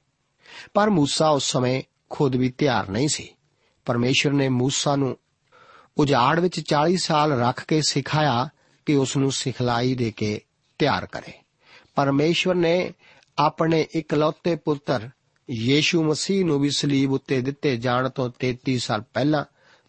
ਪਰ 0.73 0.87
موسی 0.87 1.25
ਉਸ 1.31 1.51
ਸਮੇਂ 1.51 1.83
ਖੁਦ 2.09 2.35
ਵੀ 2.35 2.49
ਤਿਆਰ 2.49 2.89
ਨਹੀਂ 2.89 3.07
ਸੀ। 3.07 3.29
ਪਰਮੇਸ਼ਰ 3.85 4.31
ਨੇ 4.31 4.47
موسی 4.47 4.95
ਨੂੰ 4.95 5.17
ਉਜਾੜ 5.97 6.39
ਵਿੱਚ 6.39 6.59
40 6.59 6.97
ਸਾਲ 6.97 7.39
ਰੱਖ 7.39 7.65
ਕੇ 7.65 7.81
ਸਿਖਾਇਆ 7.87 8.49
ਕਿ 8.85 8.95
ਉਸ 8.95 9.17
ਨੂੰ 9.17 9.31
ਸਿਖਲਾਈ 9.31 9.95
ਦੇ 9.95 10.11
ਕੇ 10.11 10.41
ਤਿਆਰ 10.79 11.05
ਕਰੇ। 11.05 11.33
ਪਰਮੇਸ਼ਵਰ 11.95 12.55
ਨੇ 12.55 12.91
ਆਪਣੇ 13.37 13.87
ਇਕਲੌਤੇ 13.95 14.55
ਪੁੱਤਰ 14.55 15.09
ਯੀਸ਼ੂ 15.51 16.03
ਮਸੀਹ 16.03 16.45
ਨੂੰ 16.45 16.59
ਵੀ 16.59 16.69
ਸਲੀਬ 16.69 17.11
ਉੱਤੇ 17.11 17.41
ਦਿੱਤੇ 17.41 17.77
ਜਾਣ 17.77 18.09
ਤੋਂ 18.09 18.29
33 18.39 18.77
ਸਾਲ 18.77 19.03
ਪਹਿਲਾਂ 19.13 19.45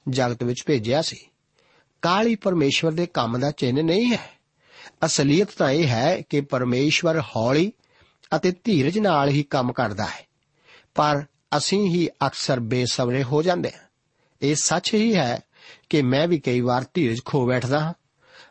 ਜਗਤ 0.08 0.44
ਵਿੱਚ 0.44 0.62
ਭੇਜਿਆ 0.66 1.02
ਸੀ। 1.02 1.26
ਕਾਲੀ 2.02 2.34
ਪਰਮੇਸ਼ਵਰ 2.34 2.92
ਦੇ 2.92 3.06
ਕੰਮ 3.06 3.38
ਦਾ 3.38 3.50
ਚਿੰਨ 3.50 3.84
ਨਹੀਂ 3.84 4.12
ਹੈ। 4.12 4.33
ਅਸਲੀਅਤ 5.04 5.48
ਤਾਂ 5.58 5.70
ਇਹ 5.70 5.88
ਹੈ 5.88 6.20
ਕਿ 6.20 6.40
ਪਰਮੇਸ਼ਵਰ 6.40 7.20
ਹੌਲੀ 7.20 7.72
ਅਤੇ 8.36 8.52
ਧੀਰਜ 8.64 8.98
ਨਾਲ 8.98 9.28
ਹੀ 9.28 9.42
ਕੰਮ 9.42 9.72
ਕਰਦਾ 9.72 10.04
ਹੈ। 10.04 10.26
ਪਰ 10.94 11.24
ਅਸੀਂ 11.56 11.90
ਹੀ 11.90 12.08
ਅਕਸਰ 12.26 12.60
ਬੇਸਬਰੇ 12.60 13.22
ਹੋ 13.22 13.42
ਜਾਂਦੇ 13.42 13.70
ਹਾਂ। 13.70 13.88
ਇਹ 14.42 14.54
ਸੱਚ 14.54 14.94
ਹੀ 14.94 15.14
ਹੈ 15.14 15.40
ਕਿ 15.90 16.02
ਮੈਂ 16.02 16.28
ਵੀ 16.28 16.38
ਕਈ 16.38 16.60
ਵਾਰ 16.60 16.84
ਧੀਰਜ 16.94 17.18
ਖੋ 17.24 17.46
ਬੈਠਦਾ 17.46 17.80
ਹਾਂ। 17.80 17.94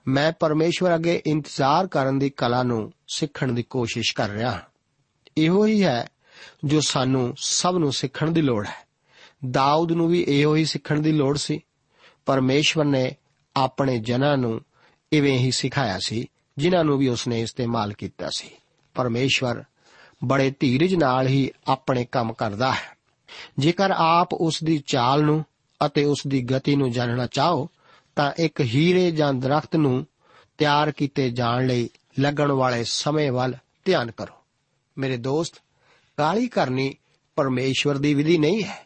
ਮੈਂ 0.07 0.31
ਪਰਮੇਸ਼ਵਰ 0.31 0.95
ਅੱਗੇ 0.95 1.21
ਇੰਤਜ਼ਾਰ 1.25 1.87
ਕਰਨ 1.87 2.19
ਦੀ 2.19 2.29
ਕਲਾ 2.29 2.63
ਨੂੰ 2.63 2.93
ਸਿੱਖਣ 3.07 3.51
ਦੀ 3.51 3.63
ਕੋਸ਼ਿਸ਼ 3.63 4.15
ਕਰ 4.15 4.29
ਰਿਹਾ 4.29 4.51
ਹਾਂ। 4.51 4.61
ਇਹੋ 5.37 5.65
ਹੀ 5.65 5.83
ਹੈ 5.83 6.07
ਜੋ 6.65 6.81
ਸਾਨੂੰ 6.81 7.35
ਸਭ 7.37 7.75
ਨੂੰ 7.79 7.93
ਸਿੱਖਣ 7.93 8.31
ਦੀ 8.31 8.41
ਲੋੜ 8.41 8.67
ਹੈ। 8.67 8.87
ਦਾਊਦ 9.51 9.91
ਨੂੰ 9.91 10.07
ਵੀ 10.07 10.25
ਇਹੋ 10.27 10.55
ਹੀ 10.55 10.65
ਸਿੱਖਣ 10.65 10.99
ਦੀ 10.99 11.11
ਲੋੜ 11.11 11.37
ਸੀ। 11.37 11.59
ਪਰਮੇਸ਼ਵਰ 12.25 12.85
ਨੇ 12.85 13.15
ਆਪਣੇ 13.55 13.99
ਜਨਾਂ 13.99 14.37
ਨੂੰ 14.37 14.61
ਇਵੇਂ 15.13 15.39
ਹੀ 15.39 15.51
ਸਿਖਾਇਆ 15.51 15.99
ਸੀ 15.99 16.25
ਜਿਨ੍ਹਾਂ 16.57 16.83
ਨੂੰ 16.83 16.97
ਵੀ 16.97 17.07
ਉਸਨੇ 17.07 17.41
ਇਸਤੇਮਾਲ 17.41 17.93
ਕੀਤਾ 17.93 18.29
ਸੀ। 18.37 18.49
ਪਰਮੇਸ਼ਵਰ 18.93 19.63
ਬੜੇ 20.23 20.53
ਧੀਰਜ 20.59 20.95
ਨਾਲ 20.95 21.27
ਹੀ 21.27 21.51
ਆਪਣੇ 21.67 22.05
ਕੰਮ 22.05 22.33
ਕਰਦਾ 22.33 22.71
ਹੈ। 22.71 22.97
ਜੇਕਰ 23.59 23.91
ਆਪ 23.91 24.33
ਉਸ 24.33 24.63
ਦੀ 24.63 24.83
ਚਾਲ 24.87 25.23
ਨੂੰ 25.23 25.45
ਅਤੇ 25.85 26.05
ਉਸ 26.05 26.21
ਦੀ 26.27 26.41
ਗਤੀ 26.41 26.75
ਨੂੰ 26.75 26.91
ਜਾਣਨਾ 26.91 27.27
ਚਾਹੋ, 27.27 27.69
ਤਾਂ 28.15 28.31
ਇੱਕ 28.39 28.61
ਹੀਰੇ 28.61 29.11
ਜਾਂ 29.11 29.33
ਦਰਖਤ 29.33 29.75
ਨੂੰ 29.75 30.07
ਤਿਆਰ 30.57 30.91
ਕੀਤੇ 30.91 31.29
ਜਾਣ 31.29 31.67
ਲਈ 31.67 31.89
ਲੱਗਣ 32.19 32.51
ਵਾਲੇ 32.51 32.83
ਸਮੇਂ 32.83 33.31
ਵੱਲ 33.31 33.55
ਧਿਆਨ 33.85 34.11
ਕਰੋ। 34.11 34.35
ਮੇਰੇ 34.97 35.17
ਦੋਸਤ 35.17 35.53
ਕਾਲੀ 36.17 36.47
ਕਰਨੀ 36.47 36.95
ਪਰਮੇਸ਼ਵਰ 37.35 37.97
ਦੀ 37.97 38.13
ਵਿਧੀ 38.13 38.37
ਨਹੀਂ 38.37 38.63
ਹੈ। 38.63 38.85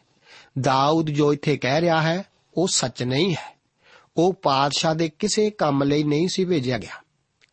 ਦਾਊਦ 0.60 1.10
ਜੋ 1.10 1.32
ਇੱਥੇ 1.32 1.56
ਕਹਿ 1.56 1.80
ਰਿਹਾ 1.80 2.02
ਹੈ, 2.02 2.24
ਉਹ 2.56 2.68
ਸੱਚ 2.68 3.02
ਨਹੀਂ 3.02 3.34
ਹੈ। 3.34 3.58
ਉਹ 4.16 4.32
ਪਾਦਸ਼ਾਹ 4.32 4.94
ਦੇ 4.94 5.08
ਕਿਸੇ 5.18 5.50
ਕੰਮ 5.50 5.82
ਲਈ 5.82 6.02
ਨਹੀਂ 6.02 6.28
ਸੀ 6.28 6.44
ਭੇਜਿਆ 6.44 6.78
ਗਿਆ। 6.78 7.02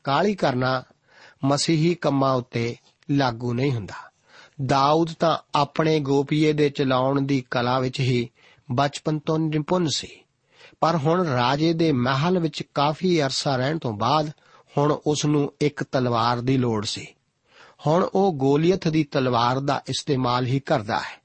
ਕਾਲੀ 0.06 0.36
ਕਰਨਾ 0.36 0.84
ਮਸੀਹੀ 1.46 1.94
ਕੰਮਾਂ 1.96 2.34
ਉੱਤੇ 2.34 2.76
ਲਾਗੂ 3.12 3.54
ਨਹੀਂ 3.54 3.72
ਹੁੰਦਾ। 3.72 3.94
ਦਾਊਦ 4.66 5.12
ਤਾਂ 5.20 5.38
ਆਪਣੇ 5.56 6.00
ਗੋਪੀਏ 6.00 6.54
ਦੇ 6.54 6.70
ਚਲਾਉਣ 6.70 7.22
ਦੀ 7.22 7.44
ਕਲਾ 7.52 7.80
ਵਿੱਚ 7.80 8.00
ਹੀ 8.00 8.30
ਬਚਪਨ 8.72 9.20
ਤੋਂ 9.20 9.38
ਨਿਪੁੰਨ 9.40 9.88
ਸੀ। 9.88 10.08
ਪਰ 10.80 10.96
ਹੁਣ 10.96 11.26
ਰਾਜੇ 11.26 11.74
ਦੇ 11.74 11.92
ਮਹਿਲ 11.92 12.40
ਵਿੱਚ 12.40 12.64
ਕਾਫੀ 12.74 13.22
ਅਰਸਾ 13.22 13.56
ਰਹਿਣ 13.56 13.78
ਤੋਂ 13.78 13.94
ਬਾਅਦ 13.94 14.32
ਹੁਣ 14.78 14.92
ਉਸ 14.92 15.26
ਨੂੰ 15.26 15.54
ਇੱਕ 15.62 15.84
ਤਲਵਾਰ 15.84 16.42
ਦੀ 16.42 16.58
ਲੋੜ 16.58 16.86
ਸੀ। 16.86 17.08
ਹੁਣ 17.88 18.04
ਉਹ 18.14 18.32
ਗੋਲੀਅਥ 18.34 18.88
ਦੀ 18.88 19.04
ਤਲਵਾਰ 19.04 19.60
ਦਾ 19.60 19.82
ਇਸਤੇਮਾਲ 19.88 20.46
ਹੀ 20.46 20.60
ਕਰਦਾ 20.60 21.00
ਹੈ, 21.00 21.22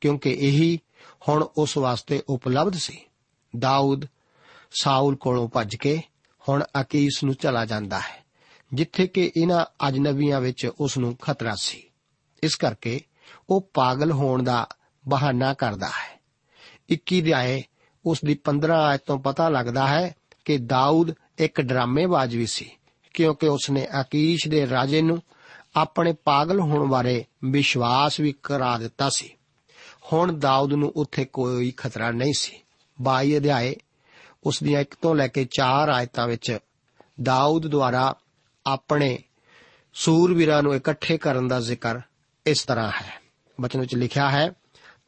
ਕਿਉਂਕਿ 0.00 0.30
ਇਹੀ 0.30 0.78
ਹੁਣ 1.28 1.42
ਉਸ 1.42 1.76
ਵਾਸਤੇ 1.76 2.22
ਉਪਲਬਧ 2.28 2.74
ਸੀ। 2.74 2.98
ਦਾਊਦ 3.58 4.06
ਸਾਊਲ 4.80 5.16
ਕੋਲੋਂ 5.16 5.48
ਭੱਜ 5.48 5.76
ਕੇ 5.76 6.02
ਹੁਣ 6.48 6.64
ਅਕੀਸ 6.80 7.24
ਨੂੰ 7.24 7.34
ਚਲਾ 7.34 7.64
ਜਾਂਦਾ 7.64 7.98
ਹੈ। 7.98 8.23
ਜਿੱਥੇ 8.74 9.06
ਕਿ 9.06 9.32
ਇਹਨਾਂ 9.36 9.88
ਅਜਨਬੀਆਂ 9.88 10.40
ਵਿੱਚ 10.40 10.70
ਉਸ 10.80 10.98
ਨੂੰ 10.98 11.16
ਖਤਰਾ 11.16 11.54
ਸੀ। 11.54 11.82
ਇਸ 12.42 12.54
ਕਰਕੇ 12.54 13.00
ਉਹ 13.50 13.70
ਪਾਗਲ 13.74 14.12
ਹੋਣ 14.12 14.42
ਦਾ 14.42 14.66
ਬਹਾਨਾ 15.08 15.54
ਕਰਦਾ 15.54 15.86
ਹੈ। 15.86 16.20
21 16.90 17.20
ਅਧਿਆਏ, 17.20 17.62
ਉਸ 18.06 18.20
ਦੀ 18.24 18.34
15 18.34 18.74
ਆਇਤ 18.74 19.00
ਤੋਂ 19.06 19.18
ਪਤਾ 19.18 19.48
ਲੱਗਦਾ 19.48 19.86
ਹੈ 19.88 20.14
ਕਿ 20.44 20.58
ਦਾਊਦ 20.58 21.14
ਇੱਕ 21.38 21.60
ਡਰਾਮੇਬਾਜ਼ 21.60 22.36
ਵੀ 22.36 22.46
ਸੀ, 22.46 22.70
ਕਿਉਂਕਿ 23.14 23.48
ਉਸਨੇ 23.48 23.88
ਅਕੀਸ਼ 24.00 24.48
ਦੇ 24.48 24.68
ਰਾਜੇ 24.68 25.02
ਨੂੰ 25.02 25.22
ਆਪਣੇ 25.76 26.12
ਪਾਗਲ 26.12 26.60
ਹੋਣ 26.60 26.86
ਬਾਰੇ 26.86 27.24
ਵਿਸ਼ਵਾਸ 27.44 28.20
ਵੀ 28.20 28.34
ਕਰਾ 28.42 28.78
ਦਿੱਤਾ 28.78 29.08
ਸੀ। 29.08 29.34
ਹੁਣ 30.12 30.38
ਦਾਊਦ 30.38 30.72
ਨੂੰ 30.72 30.92
ਉੱਥੇ 30.96 31.24
ਕੋਈ 31.24 31.70
ਖਤਰਾ 31.76 32.10
ਨਹੀਂ 32.10 32.32
ਸੀ। 32.36 32.60
22 33.02 33.36
ਅਧਿਆਏ, 33.36 33.76
ਉਸ 34.44 34.62
ਦੀਆਂ 34.62 34.80
1 34.80 34.94
ਤੋਂ 35.02 35.14
ਲੈ 35.14 35.28
ਕੇ 35.28 35.44
4 35.44 35.88
ਆਇਤਾਂ 35.88 36.28
ਵਿੱਚ 36.28 36.58
ਦਾਊਦ 37.22 37.66
ਦੁਆਰਾ 37.66 38.14
ਆਪਣੇ 38.66 39.18
ਸੂਰਵੀਰਾਂ 39.94 40.62
ਨੂੰ 40.62 40.74
ਇਕੱਠੇ 40.74 41.18
ਕਰਨ 41.18 41.48
ਦਾ 41.48 41.60
ਜ਼ਿਕਰ 41.60 42.00
ਇਸ 42.46 42.64
ਤਰ੍ਹਾਂ 42.64 42.90
ਹੈ। 43.02 43.20
ਬਚਨ 43.60 43.80
ਵਿੱਚ 43.80 43.94
ਲਿਖਿਆ 43.94 44.30
ਹੈ, 44.30 44.52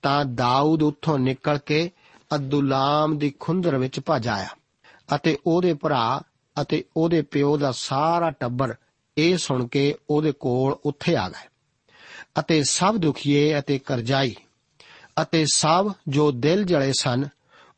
ਤਾਂ 0.02 0.24
ਦਾਊਦ 0.24 0.82
ਉੱਥੋਂ 0.82 1.18
ਨਿਕਲ 1.18 1.58
ਕੇ 1.58 1.90
ਅਦੁਲਾਮ 2.34 3.18
ਦੀ 3.18 3.34
ਖੁੰਦਰ 3.40 3.76
ਵਿੱਚ 3.76 4.00
ਭੱਜ 4.00 4.28
ਆਇਆ 4.28 4.48
ਅਤੇ 5.16 5.38
ਉਹਦੇ 5.46 5.74
ਭਰਾ 5.74 6.22
ਅਤੇ 6.62 6.84
ਉਹਦੇ 6.96 7.22
ਪਿਓ 7.22 7.56
ਦਾ 7.56 7.72
ਸਾਰਾ 7.72 8.30
ਟੱਬਰ 8.30 8.74
ਇਹ 9.18 9.36
ਸੁਣ 9.38 9.66
ਕੇ 9.66 9.94
ਉਹਦੇ 10.10 10.32
ਕੋਲ 10.32 10.72
ਉੱਥੇ 10.72 11.16
ਆ 11.16 11.28
ਗਏ 11.28 11.48
ਅਤੇ 12.40 12.62
ਸਭ 12.62 12.96
ਦੁਖੀਏ 12.96 13.58
ਅਤੇ 13.58 13.78
ਕਰਜ਼ਾਈ 13.78 14.34
ਅਤੇ 15.22 15.46
ਸਭ 15.52 15.92
ਜੋ 16.08 16.30
ਦਿਲ 16.30 16.64
ਜਲੇ 16.64 16.92
ਸਨ 17.00 17.28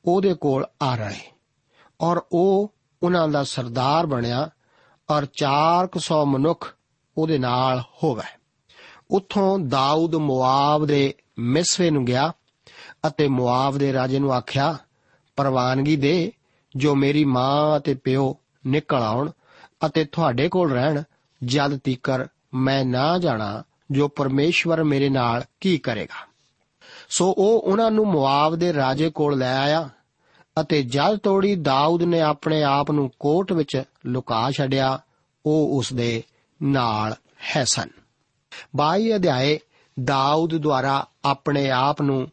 ਉਹਦੇ 0.05 0.35
ਕੋਲ 0.35 0.67
ਆ 0.83 0.97
ਰਹੇ 0.97 1.21
ਔਰ 2.01 2.21
ਉਹ 2.33 2.75
ਉਹਨਾਂ 3.03 3.29
ਦਾ 3.29 3.45
ਸਰਦਾਰ 3.45 4.07
ਬਣਿਆ 4.07 4.51
ਔਰ 5.11 5.27
400 5.27 6.25
ਮਨੁੱਖ 6.25 6.75
ਉਹਦੇ 7.19 7.39
ਨਾਲ 7.39 7.83
ਹੋ 8.03 8.15
ਗਏ। 8.15 8.39
ਉੱਥੋਂ 9.11 9.59
ਦਾਊਦ 9.59 10.15
ਮੁਆਬ 10.15 10.87
ਦੇ 10.87 11.15
ਮਿਸਵੇ 11.39 11.91
ਨੂੰ 11.91 12.05
ਗਿਆ 12.05 12.33
ਅਤੇ 13.07 13.29
ਮੁਆਬ 13.29 13.79
ਦੇ 13.79 13.93
ਰਾਜੇ 13.93 14.19
ਨੂੰ 14.19 14.33
ਆਖਿਆ, 14.35 14.77
ਪ੍ਰਵਾਨਗੀ 15.37 15.97
ਦੇ, 15.97 16.33
ਜੋ 16.77 16.95
ਮੇਰੀ 16.95 17.25
ਮਾਂ 17.25 17.77
ਅਤੇ 17.77 17.95
ਪਿਓ 17.95 18.39
ਨਿਕਲ 18.67 18.97
ਆਉਣ 18.97 19.31
ਅਤੇ 19.87 20.05
ਤੁਹਾਡੇ 20.05 20.49
ਕੋਲ 20.49 20.73
ਰਹਿਣ, 20.73 21.03
ਜਦ 21.45 21.77
ਤੀਕਰ 21.77 22.27
ਮੈਂ 22.55 22.85
ਨਾ 22.85 23.19
ਜਾਣਾ, 23.19 23.63
ਜੋ 23.91 24.09
ਪਰਮੇਸ਼ਵਰ 24.09 24.85
ਮੇਰੇ 24.85 25.09
ਨਾਲ 25.09 25.45
ਕੀ 25.61 25.79
ਕਰੇਗਾ। 25.79 26.29
ਸੋ 27.09 27.35
ਉਹ 27.39 27.61
ਉਹਨਾਂ 27.61 27.91
ਨੂੰ 27.91 28.07
ਮੁਆਬ 28.07 28.57
ਦੇ 28.57 28.73
ਰਾਜੇ 28.73 29.11
ਕੋਲ 29.11 29.39
ਲੈ 29.39 29.59
ਆਇਆ 29.59 29.89
ਅਤੇ 30.61 30.83
ਜਦ 30.83 31.17
ਤੋੜੀ 31.17 31.55
ਦਾਊਦ 31.55 32.03
ਨੇ 32.03 32.21
ਆਪਣੇ 32.21 32.63
ਆਪ 32.63 32.91
ਨੂੰ 32.91 33.11
ਕੋਟ 33.21 33.53
ਵਿੱਚ 33.53 33.83
ਲੁਕਾ 34.07 34.51
ਛੱਡਿਆ, 34.51 35.01
ਉਹ 35.47 35.79
ਉਸ 35.79 35.93
ਦੇ 35.93 36.23
ਨਾਲ 36.63 37.15
ਹੈ 37.57 37.65
ਸਨ। 37.65 37.89
22 38.77 39.15
ਅਧਿਆਏ, 39.15 39.61
ਦਾਊਦ 40.05 40.57
ਦੁਆਰਾ 40.57 41.07
ਆਪਣੇ 41.25 41.71
ਆਪ 41.71 42.03
ਨੂੰ 42.03 42.29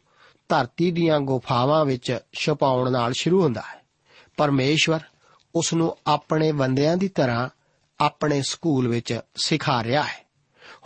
ਧਰਤੀ 0.48 0.90
ਦੀਆਂ 0.90 1.20
ਗੁਫਾਵਾਂ 1.20 1.84
ਵਿੱਚ 1.84 2.18
ਛੁਪਾਉਣ 2.32 2.92
ਨਾਲ 2.92 3.12
ਸ਼ੁਰੂ 3.12 3.42
ਹੁੰਦਾ 3.42 3.60
ਹੈ। 3.60 3.82
ਪਰਮੇਸ਼ਵਰ 4.36 5.00
ਉਸ 5.54 5.74
ਨੂੰ 5.74 5.96
ਆਪਣੇ 6.06 6.52
ਬੰਦਿਆਂ 6.52 6.96
ਦੀ 6.96 7.08
ਤਰ੍ਹਾਂ 7.08 7.48
ਆਪਣੇ 8.00 8.42
ਸਕੂਲ 8.42 8.88
ਵਿੱਚ 8.88 9.20
ਸਿਖਾ 9.44 9.84
ਰਿਹਾ 9.84 10.02
ਹੈ। 10.02 10.26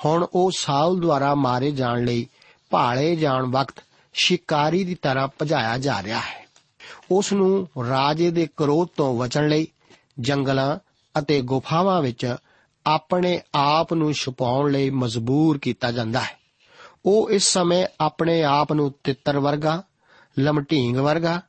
ਹੁਣ 0.04 0.26
ਉਹ 0.35 0.50
ਸਾਊਲ 0.59 1.00
ਦੁਆਰਾ 1.00 1.35
ਮਾਰੇ 1.35 1.70
ਜਾਣ 1.70 2.04
ਲਈ 2.04 2.28
ਭਾਲੇ 2.70 3.16
ਜਾਣ 3.16 3.47
ਵਕਤ 3.47 3.75
ਸ਼ਿਕਾਰੀ 4.12 4.85
ਦੀ 4.85 4.94
ਤਰ੍ਹਾਂ 4.94 5.28
ਭਜਾਇਆ 5.42 5.78
ਜਾ 5.78 6.02
ਰਿਹਾ 6.02 6.18
ਹੈ। 6.18 6.39
ਉਸ 7.11 7.32
ਨੂੰ 7.32 7.68
ਰਾਜੇ 7.88 8.30
ਦੇ 8.30 8.49
ਕਰੋਧ 8.56 8.88
ਤੋਂ 8.97 9.18
ਬਚਣ 9.18 9.49
ਲਈ 9.49 9.66
ਜੰਗਲਾਂ 10.20 10.78
ਅਤੇ 11.18 11.40
ਗੁਫਾਵਾਂ 11.42 12.02
ਵਿੱਚ 12.02 12.37
ਆਪਣੇ 12.87 13.40
ਆਪ 13.54 13.94
ਨੂੰ 13.94 14.12
ਛੁਪਾਉਣ 14.12 14.73
ਲਈ 14.73 14.90
ਮਜਬੂਰ 14.90 15.59
ਕੀਤਾ 15.59 15.90
ਜਾਂਦਾ 15.90 16.20
ਹੈ। 16.20 16.38
ਉਹ 17.06 17.30
ਇਸ 17.30 17.52
ਸਮੇਂ 17.52 17.87
ਆਪਣੇ 18.00 18.42
ਆਪ 18.42 18.73
ਨੂੰ 18.73 18.94
ਤਿੱਤਰ 19.04 19.38
ਵਰਗਾ, 19.38 19.82
ਲਮਟੀਂਗ 20.38 20.97
ਵਰਗਾ 20.97 21.40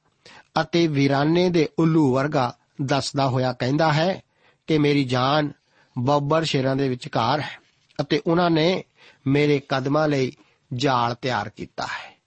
ਅਤੇ 0.62 0.88
ਵੀਰਾਨੇ 0.88 1.50
ਦੇ 1.50 1.70
ਉੱਲੂ 1.80 2.14
ਵਰਗਾ 2.14 2.56
ਦੱਸਦਾ 2.82 3.28
ਹੋਇਆ 3.28 3.54
ਕਹਿੰਦਾ 3.54 3.94
ਹੈ 3.94 4.24
ਕਿ 4.68 4.78
ਮੇਰੀ 4.78 5.04
ਜਾਨ 5.04 5.52
ਬੱਬਰ 6.00 6.44
ਸ਼ੇਰਾਂ 6.44 6.76
ਦੇ 6.76 6.90
ਵਿਚਕਾਰ 6.90 7.40
ਹੈ 7.40 7.60
ਅਤੇ 8.02 8.22
ਉਹਨਾਂ 8.28 8.50
ਨੇ 8.50 8.84
ਮੇਰੇ 9.28 9.62
ਕਦਮਾਂ 9.70 10.08
ਲਈ 10.08 10.32
ਜਾਲ 10.74 11.16
ਤਿਆਰ 11.16 11.50
ਕੀਤਾ 11.50 11.84
ਹੈ। 11.84 12.18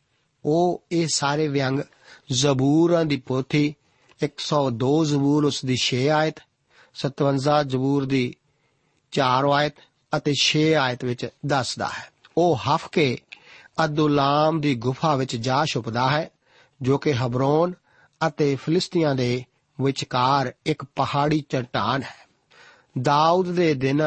ਉਹ 0.44 0.82
ਇਹ 0.92 1.08
ਸਾਰੇ 1.14 1.48
ਵਿਅੰਗ 1.48 1.80
ਜ਼ਬੂਰਾਂ 2.32 3.04
ਦੀ 3.04 3.16
ਪੋਥੀ 3.16 3.74
102 4.22 5.04
ਜ਼ਬੂਰ 5.04 5.44
ਉਸ 5.44 5.64
ਦੀ 5.64 5.76
6 5.76 6.08
ਆਇਤ 6.08 6.34
57 6.94 7.62
ਜ਼ਬੂਰ 7.66 8.04
ਦੀ 8.04 8.34
4 9.12 9.50
ਆਇਤ 9.52 9.74
ਅਤੇ 10.16 10.34
6 10.36 10.72
ਆਇਤ 10.72 11.04
ਵਿੱਚ 11.04 11.28
ਦੱਸਦਾ 11.46 11.88
ਹੈ। 11.88 12.12
ਉਹ 12.38 12.56
ਹਫ 12.56 12.88
ਕੇ 12.88 13.18
ਅਦੁਲਾਮ 13.84 14.60
ਦੀ 14.60 14.74
ਗੁਫਾ 14.74 15.16
ਵਿੱਚ 15.16 15.36
ਜਾ 15.36 15.64
ਛੁਪਦਾ 15.64 16.10
ਹੈ, 16.10 16.30
ਜੋ 16.82 16.98
ਕਿ 16.98 17.14
ਹਬਰੋਨ 17.14 17.72
ਅਤੇ 18.26 18.54
ਫਿਲਿਸਤੀਆਂ 18.54 19.14
ਦੇ 19.14 19.44
ਵਿਚਕਾਰ 19.80 20.52
ਇੱਕ 20.66 20.84
ਪਹਾੜੀ 20.84 21.44
ਚਟਾਨ 21.48 22.02
ਹੈ। 22.02 22.28
ਦਾਊਦ 23.02 23.52
ਦੇ 23.52 23.74
ਦਿਨ, 23.74 24.02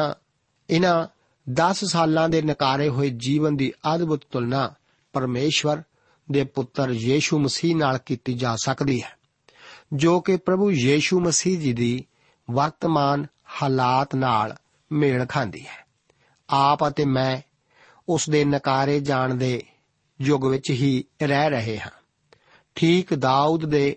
ਇਹਨਾਂ 0.70 1.06
10 1.50 1.84
ਸਾਲਾਂ 1.84 2.28
ਦੇ 2.28 2.42
ਨਕਾਰੇ 2.42 2.88
ਹੋਏ 2.88 3.10
ਜੀਵਨ 3.10 3.56
ਦੀ 3.56 3.72
ਅਦਭੁਤ 3.94 4.20
ਤੁਲਨਾ 4.30 4.72
ਪਰਮੇਸ਼ਵਰ 5.12 5.82
ਦੇ 6.32 6.44
ਪੁੱਤਰ 6.44 6.90
ਯੀਸ਼ੂ 6.90 7.38
ਮਸੀਹ 7.38 7.76
ਨਾਲ 7.76 7.98
ਕੀਤੀ 7.98 8.32
ਜਾ 8.32 8.56
ਸਕਦੀ 8.56 9.02
ਹੈ, 9.02 9.16
ਜੋ 9.92 10.20
ਕਿ 10.20 10.36
ਪ੍ਰਭੂ 10.36 10.70
ਯੀਸ਼ੂ 10.70 11.20
ਮਸੀਹ 11.20 11.58
ਜੀ 11.58 11.72
ਦੀ 11.72 12.06
ਵਰਤਮਾਨ 12.50 13.26
ਹਾਲਾਤ 13.62 14.14
ਨਾਲ 14.14 14.56
ਮੇਲ 14.92 15.26
ਖਾਂਦੀ 15.26 15.66
ਹੈ। 15.66 15.86
ਆਪ 16.50 16.88
ਅਤੇ 16.88 17.04
ਮੈਂ 17.04 17.40
ਉਸ 18.08 18.30
ਦੇ 18.30 18.44
ਨਕਾਰੇ 18.44 19.00
ਜਾਣ 19.00 19.34
ਦੇ 19.34 19.62
ਯੁੱਗ 20.20 20.44
ਵਿੱਚ 20.44 20.70
ਹੀ 20.70 21.04
ਰਹਿ 21.22 21.50
ਰਹੇ 21.50 21.80
ਹਾਂ। 21.80 21.90
ਠੀਕ 22.74 23.14
ਦਾਊਦ 23.14 23.64
ਦੇ 23.64 23.96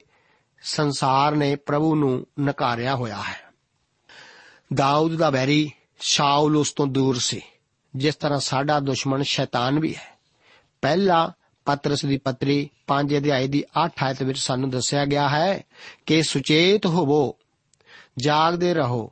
ਸੰਸਾਰ 0.61 1.35
ਨੇ 1.35 1.55
ਪ੍ਰਭੂ 1.55 1.95
ਨੂੰ 1.95 2.27
ਨਕਾਰਿਆ 2.39 2.95
ਹੋਇਆ 2.95 3.21
ਹੈ। 3.21 3.51
ਦਾਊਦ 4.73 5.15
ਦਾ 5.15 5.29
ਬੈਰੀ 5.29 5.71
ਸ਼ਾਉਲ 5.99 6.57
ਉਸ 6.57 6.71
ਤੋਂ 6.71 6.87
ਦੂਰ 6.87 7.17
ਸੀ, 7.17 7.41
ਜਿਸ 7.95 8.15
ਤਰ੍ਹਾਂ 8.15 8.39
ਸਾਡਾ 8.39 8.79
ਦੁਸ਼ਮਣ 8.79 9.21
ਸ਼ੈਤਾਨ 9.21 9.79
ਵੀ 9.79 9.95
ਹੈ। 9.95 10.19
ਪਹਿਲਾ 10.81 11.33
ਪਤਰਸ 11.65 12.05
ਦੀ 12.05 12.17
ਪੱਤਰੀ 12.17 12.69
5 12.87 13.17
ਅਧਿਆਇ 13.17 13.47
ਦੀ 13.47 13.63
8 13.85 13.89
ਆਇਤ 14.03 14.23
ਵਿੱਚ 14.23 14.39
ਸਾਨੂੰ 14.39 14.69
ਦੱਸਿਆ 14.69 15.05
ਗਿਆ 15.05 15.29
ਹੈ 15.29 15.63
ਕਿ 16.05 16.23
ਸੁਚੇਤ 16.23 16.85
ਹੋਵੋ, 16.85 17.35
ਜਾਗਦੇ 18.17 18.73
ਰਹੋ। 18.73 19.11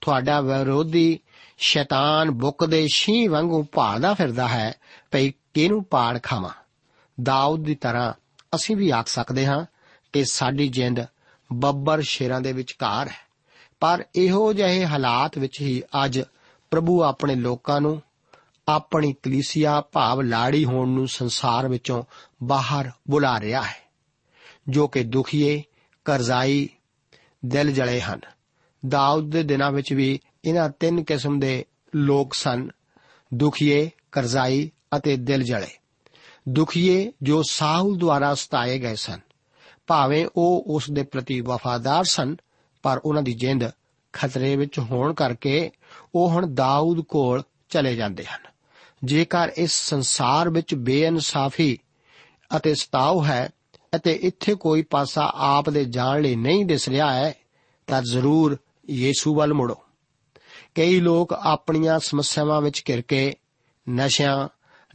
ਤੁਹਾਡਾ 0.00 0.40
ਵਿਰੋਧੀ 0.40 1.20
ਸ਼ੈਤਾਨ 1.58 2.30
ਬੁੱਕ 2.30 2.66
ਦੇ 2.66 2.88
ਛੀ 2.94 3.28
ਵਾਂਗੂ 3.28 3.62
ਭਾਲਦਾ 3.62 4.14
ਫਿਰਦਾ 4.14 4.48
ਹੈ, 4.48 4.74
ਭਈ 5.10 5.32
ਕਿਹਨੂੰ 5.54 5.84
ਪਾੜ 5.84 6.18
ਖਾਵਾਂ? 6.22 6.50
ਦਾਊਦ 7.22 7.64
ਦੀ 7.64 7.74
ਤਰ੍ਹਾਂ 7.74 8.12
ਅਸੀਂ 8.54 8.76
ਵੀ 8.76 8.90
ਆਖ 8.90 9.08
ਸਕਦੇ 9.08 9.46
ਹਾਂ 9.46 9.66
ਕਿ 10.12 10.24
ਸਾਡੀ 10.24 10.68
ਜਿੰਦ 10.68 11.00
ਬੱਬਰ 11.52 12.00
ਸ਼ੇਰਾਂ 12.00 12.40
ਦੇ 12.40 12.52
ਵਿਚਕਾਰ 12.52 13.08
ਹੈ। 13.08 13.32
ਪਰ 13.80 14.04
ਇਹੋ 14.14 14.52
ਜਿਹੇ 14.52 14.86
ਹਾਲਾਤ 14.86 15.38
ਵਿੱਚ 15.38 15.60
ਹੀ 15.60 15.82
ਅੱਜ 16.04 16.20
ਪ੍ਰਭੂ 16.70 17.02
ਆਪਣੇ 17.02 17.34
ਲੋਕਾਂ 17.34 17.80
ਨੂੰ 17.80 18.02
ਆਪਣੀ 18.68 19.12
ਕਲੀਸਿਆ 19.12 19.80
ਭਾਵ 19.80 20.20
ਲਾੜੀ 20.20 20.64
ਹੋਣ 20.64 20.88
ਨੂੰ 20.88 21.08
ਸੰਸਾਰ 21.08 21.68
ਵਿੱਚੋਂ 21.68 22.02
ਬਾਹਰ 22.42 22.90
ਬੁਲਾ 23.10 23.40
ਰਿਹਾ 23.40 23.62
ਹੈ, 23.62 23.90
ਜੋ 24.68 24.88
ਕਿ 24.88 25.02
ਦੁਖੀਏ, 25.02 25.62
ਕਰਜ਼ਾਈ, 26.04 26.68
ਦਿਲ 27.44 27.72
ਜਲੇ 27.72 28.00
ਹਨ। 28.00 28.20
ਦਾਊਦ 28.88 29.30
ਦੇ 29.30 29.42
ਦਿਨਾਂ 29.42 29.72
ਵਿੱਚ 29.72 29.92
ਵੀ 29.92 30.20
ਇਹਨਾਂ 30.44 30.68
ਤਿੰਨ 30.68 31.04
ਕਿਸਮ 31.04 31.40
ਦੇ 31.40 31.64
ਲੋਕ 31.94 32.34
ਸਨ, 32.34 32.68
ਦੁਖੀਏ, 33.34 33.90
ਕਰਜ਼ਾਈ 34.12 34.70
ਅਤੇ 34.96 35.16
ਦਿਲ 35.16 35.42
ਜਲੇ। 35.42 35.78
ਦੁਖੀਏ 36.48 37.12
ਜੋ 37.22 37.42
ਸਾਹੂਲ 37.42 37.98
ਦੁਆਰਾ 37.98 38.34
ਸਤਾਏ 38.34 38.78
ਗਏ 38.78 38.94
ਸਨ, 38.94 39.20
ਭਾਵੇਂ 39.86 40.26
ਉਹ 40.36 40.64
ਉਸ 40.66 40.90
ਦੇ 40.90 41.02
ਪ੍ਰਤੀ 41.02 41.40
ਵਫਾਦਾਰ 41.40 42.04
ਸਨ, 42.04 42.36
ਪਰ 42.82 43.00
ਉਹਨਾਂ 43.04 43.22
ਦੀ 43.22 43.32
ਜਿੰਦ 43.32 43.64
ਖਤਰੇ 44.12 44.56
ਵਿੱਚ 44.56 44.78
ਹੋਣ 44.78 45.14
ਕਰਕੇ 45.14 45.70
ਉਹ 46.14 46.28
ਹੁਣ 46.28 46.54
ਦਾਊਦ 46.54 47.00
ਕੋਲ 47.00 47.42
ਚਲੇ 47.68 47.96
ਜਾਂਦੇ 47.96 48.24
ਹਨ। 48.24 48.51
ਜੇਕਰ 49.04 49.52
ਇਸ 49.56 49.72
ਸੰਸਾਰ 49.72 50.50
ਵਿੱਚ 50.50 50.74
ਬੇਇਨਸਾਫੀ 50.74 51.78
ਅਤੇ 52.56 52.74
ਸਤਾਉ 52.74 53.24
ਹੈ 53.24 53.50
ਅਤੇ 53.96 54.12
ਇੱਥੇ 54.12 54.54
ਕੋਈ 54.54 54.82
ਪਾਸਾ 54.82 55.32
ਆਪ 55.34 55.70
ਦੇ 55.70 55.84
ਜਾਣ 55.84 56.22
ਲਈ 56.22 56.36
ਨਹੀਂ 56.36 56.66
ਦਿਸ 56.66 56.88
ਰਿਹਾ 56.88 57.14
ਹੈ, 57.14 57.34
ਤਾਂ 57.86 58.02
ਜ਼ਰੂਰ 58.02 58.58
ਯੀਸ਼ੂ 58.90 59.34
ਵੱਲ 59.34 59.54
ਮੁੜੋ। 59.54 59.76
ਕਈ 60.74 61.00
ਲੋਕ 61.00 61.32
ਆਪਣੀਆਂ 61.32 61.98
ਸਮੱਸਿਆਵਾਂ 61.98 62.60
ਵਿੱਚ 62.60 62.82
ਘਿਰ 62.88 63.02
ਕੇ 63.02 63.34
ਨਸ਼ਿਆਂ, 63.90 64.48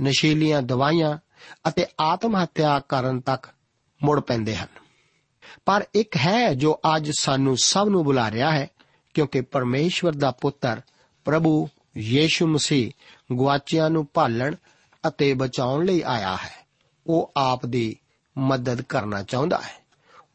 ਨਸ਼ੀਲੀਆਂ 0.04 0.62
ਦਵਾਈਆਂ 0.62 1.18
ਅਤੇ 1.68 1.86
ਆਤਮ 2.02 2.44
ਹੱਤਿਆ 2.44 2.80
ਕਰਨ 2.80 3.22
ਤੱਕ 3.22 3.50
ਮੁੜ 4.04 4.20
ਪੈਂਦੇ 4.20 4.56
ਹਨ। 4.56 4.68
ਪਰ 5.66 5.86
ਇੱਕ 5.96 6.18
ਹੈ 6.18 6.54
ਜੋ 6.54 6.80
ਅੱਜ 6.96 7.12
ਸਾਨੂੰ 7.20 7.58
ਸਭ 7.58 7.88
ਨੂੰ 7.90 8.04
ਬੁਲਾ 8.04 8.32
ਰਿਹਾ 8.32 8.52
ਹੈ, 8.52 8.70
ਕਿਉਂਕਿ 9.14 9.42
ਪਰਮੇਸ਼ਵਰ 9.42 10.12
ਦਾ 10.12 10.32
ਪੁੱਤਰ 10.32 10.82
ਪ੍ਰਭੂ 11.26 11.70
ਯੀਸ਼ੂ 11.98 12.48
ਮਸੀਹ 12.48 12.92
ਗਵਾਚਿਆਂ 13.32 13.90
ਨੂੰ 13.90 14.08
ਭਾਲਣ 14.14 14.56
ਅਤੇ 15.08 15.34
ਬਚਾਉਣ 15.34 15.86
ਲਈ 15.86 16.02
ਆਇਆ 16.02 16.36
ਹੈ। 16.36 16.68
ਉਹ 17.08 17.32
ਆਪ 17.38 17.66
ਦੀ 17.66 17.98
ਮਦਦ 18.38 18.82
ਕਰਨਾ 18.82 19.24
ਚਾਹੁੰਦਾ 19.24 19.58
ਹੈ। 19.58 19.88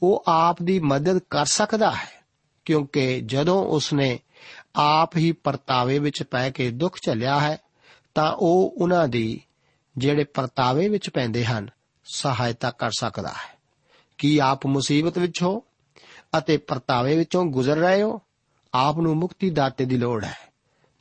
ਉਹ 0.02 0.24
ਆਪ 0.28 0.62
ਦੀ 0.62 0.78
ਮਦਦ 0.78 1.20
ਕਰ 1.30 1.46
ਸਕਦਾ 1.46 1.90
ਹੈ, 1.90 2.24
ਕਿਉਂਕਿ 2.64 3.20
ਜਦੋਂ 3.20 3.64
ਉਸਨੇ 3.64 4.20
ਆਪ 4.76 5.16
ਹੀ 5.16 5.32
ਪਰਤਾਵੇ 5.32 5.98
ਵਿੱਚ 5.98 6.22
ਪੈ 6.22 6.50
ਕੇ 6.50 6.70
ਦੁੱਖ 6.70 6.98
ਝੱਲਿਆ 7.06 7.40
ਹੈ, 7.40 7.58
ਤਾਂ 8.14 8.32
ਉਹ 8.32 8.74
ਉਹਨਾਂ 8.78 9.08
ਦੀ 9.08 9.42
ਜਿਹੜੇ 9.98 10.24
ਪਰਤਾਵੇ 10.24 10.88
ਵਿੱਚ 10.88 11.10
ਪੈਂਦੇ 11.10 11.44
ਹਨ, 11.44 11.70
ਸਹਾਇਤਾ 12.04 12.70
ਕਰ 12.70 12.90
ਸਕਦਾ 12.90 13.28
ਹੈ। 13.28 13.58
ਕੀ 14.18 14.38
ਆਪ 14.38 14.66
ਮੁਸੀਬਤ 14.66 15.18
ਵਿੱਚ 15.18 15.42
ਹੋ 15.42 15.62
ਅਤੇ 16.38 16.56
ਪਰਤਾਵੇ 16.56 17.16
ਵਿੱਚੋਂ 17.16 17.44
ਗੁਜ਼ਰ 17.44 17.76
ਰਹੇ 17.76 18.02
ਹੋ? 18.02 18.20
ਆਪ 18.74 18.98
ਨੂੰ 18.98 19.14
ਮੁਕਤੀ 19.14 19.50
ਦਾਤੇ 19.50 19.84
ਦੀ 19.84 19.96
ਲੋੜ 19.96 20.24
ਹੈ। 20.24 20.51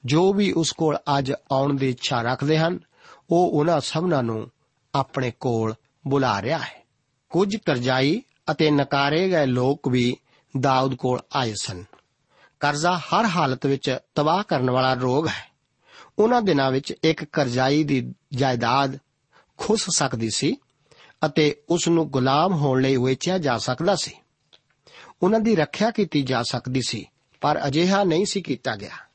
ਜੋ 0.06 0.34
ਵੀ 0.34 0.52
ਉਸ 0.52 0.72
ਕੋਲ 0.72 0.98
ਅੱਜ 1.18 1.34
ਆਉਣ 1.52 1.74
ਦੀ 1.74 1.90
ਇੱਛਾ 1.90 2.22
ਰੱਖਦੇ 2.22 2.58
ਹਨ, 2.58 2.80
ਉਹ 3.30 3.52
ਉਹਨਾਂ 3.52 3.82
ਸਭਨਾਂ 3.82 4.24
ਨੂੰ 4.24 4.52
ਆਪਣੇ 4.96 5.32
ਕੋਲ 5.40 5.76
ਬੁਲਾ 6.08 6.42
ਰਿਹਾ 6.42 6.58
ਹੈ। 6.58 6.86
ਕੁਝ 7.30 7.56
ਕਰਜ਼ਾਈ 7.56 8.22
ਅਤੇ 8.52 8.72
ਨਕਾਰੇ 8.72 9.30
ਗਏ 9.30 9.46
ਲੋਕ 9.46 9.88
ਵੀ 9.88 10.18
ਦਾਊਦ 10.60 10.96
ਕੋਲ 10.96 11.20
ਆਏ 11.36 11.54
ਸਨ। 11.62 11.84
ਕਰਜ਼ਾ 12.60 12.98
ਹਰ 12.98 13.26
ਹਾਲਤ 13.26 13.66
ਵਿੱਚ 13.66 13.98
ਤਬਾਹ 14.16 14.44
ਕਰਨ 14.44 14.70
ਵਾਲਾ 14.70 14.94
ਰੋਗ 14.94 15.28
ਹੈ। 15.28 15.52
ਉਹਨਾਂ 16.20 16.42
ਦਿਨਾਂ 16.42 16.72
ਵਿੱਚ 16.72 16.94
ਇੱਕ 17.04 17.24
ਕਰਜ਼ਾਈ 17.24 17.84
ਦੀ 17.84 18.14
ਜਾਇਦਾਦ 18.34 18.98
ਖੁੱਸ 19.58 19.86
ਸਕਦੀ 19.98 20.30
ਸੀ 20.30 20.58
ਅਤੇ 21.26 21.62
ਉਸ 21.70 21.88
ਨੂੰ 21.88 22.10
ਗੁਲਾਮ 22.10 22.54
ਹੋਣ 22.54 22.82
ਲਈ 22.82 22.98
ਵੇਚਿਆ 22.98 23.38
ਜਾ 23.38 23.58
ਸਕਦਾ 23.58 23.96
ਸੀ। 23.96 24.12
ਉਹਨਾਂ 25.24 25.40
ਦੀ 25.40 25.56
ਰੱਖਿਆ 25.56 25.92
ਕੀਤੀ 25.92 26.22
ਜਾ 26.22 26.44
ਸਕਦੀ 26.44 26.82
ਸੀ, 26.88 27.06
ਪਰ 27.42 27.68
ਅਜਿਹਾ 27.68 28.04
ਨਹੀਂ 28.04 28.26
ਸੀ 28.26 28.42
ਕੀਤਾ 28.42 28.76
ਗਿਆ। 28.76 29.11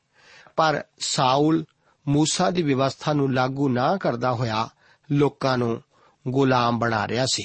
ਪਰ 0.57 0.85
ਸਾਊਲ 0.99 1.65
ਮੂਸਾ 2.09 2.51
ਦੀ 2.51 2.63
ਵਿਵਸਥਾ 2.63 3.13
ਨੂੰ 3.13 3.35
ਲਾਗੂ 3.35 3.69
ਨਾ 3.69 3.97
ਕਰਦਾ 3.97 4.33
ਹੋਇਆ 4.33 4.69
ਲੋਕਾਂ 5.13 5.59
ਨੂੰ 5.59 5.83
ਗੁਲਾਮ 6.29 6.79
ਬਣਾ 6.79 7.09
ਰਿਹਾ 7.09 7.27
ਸੀ। 7.33 7.45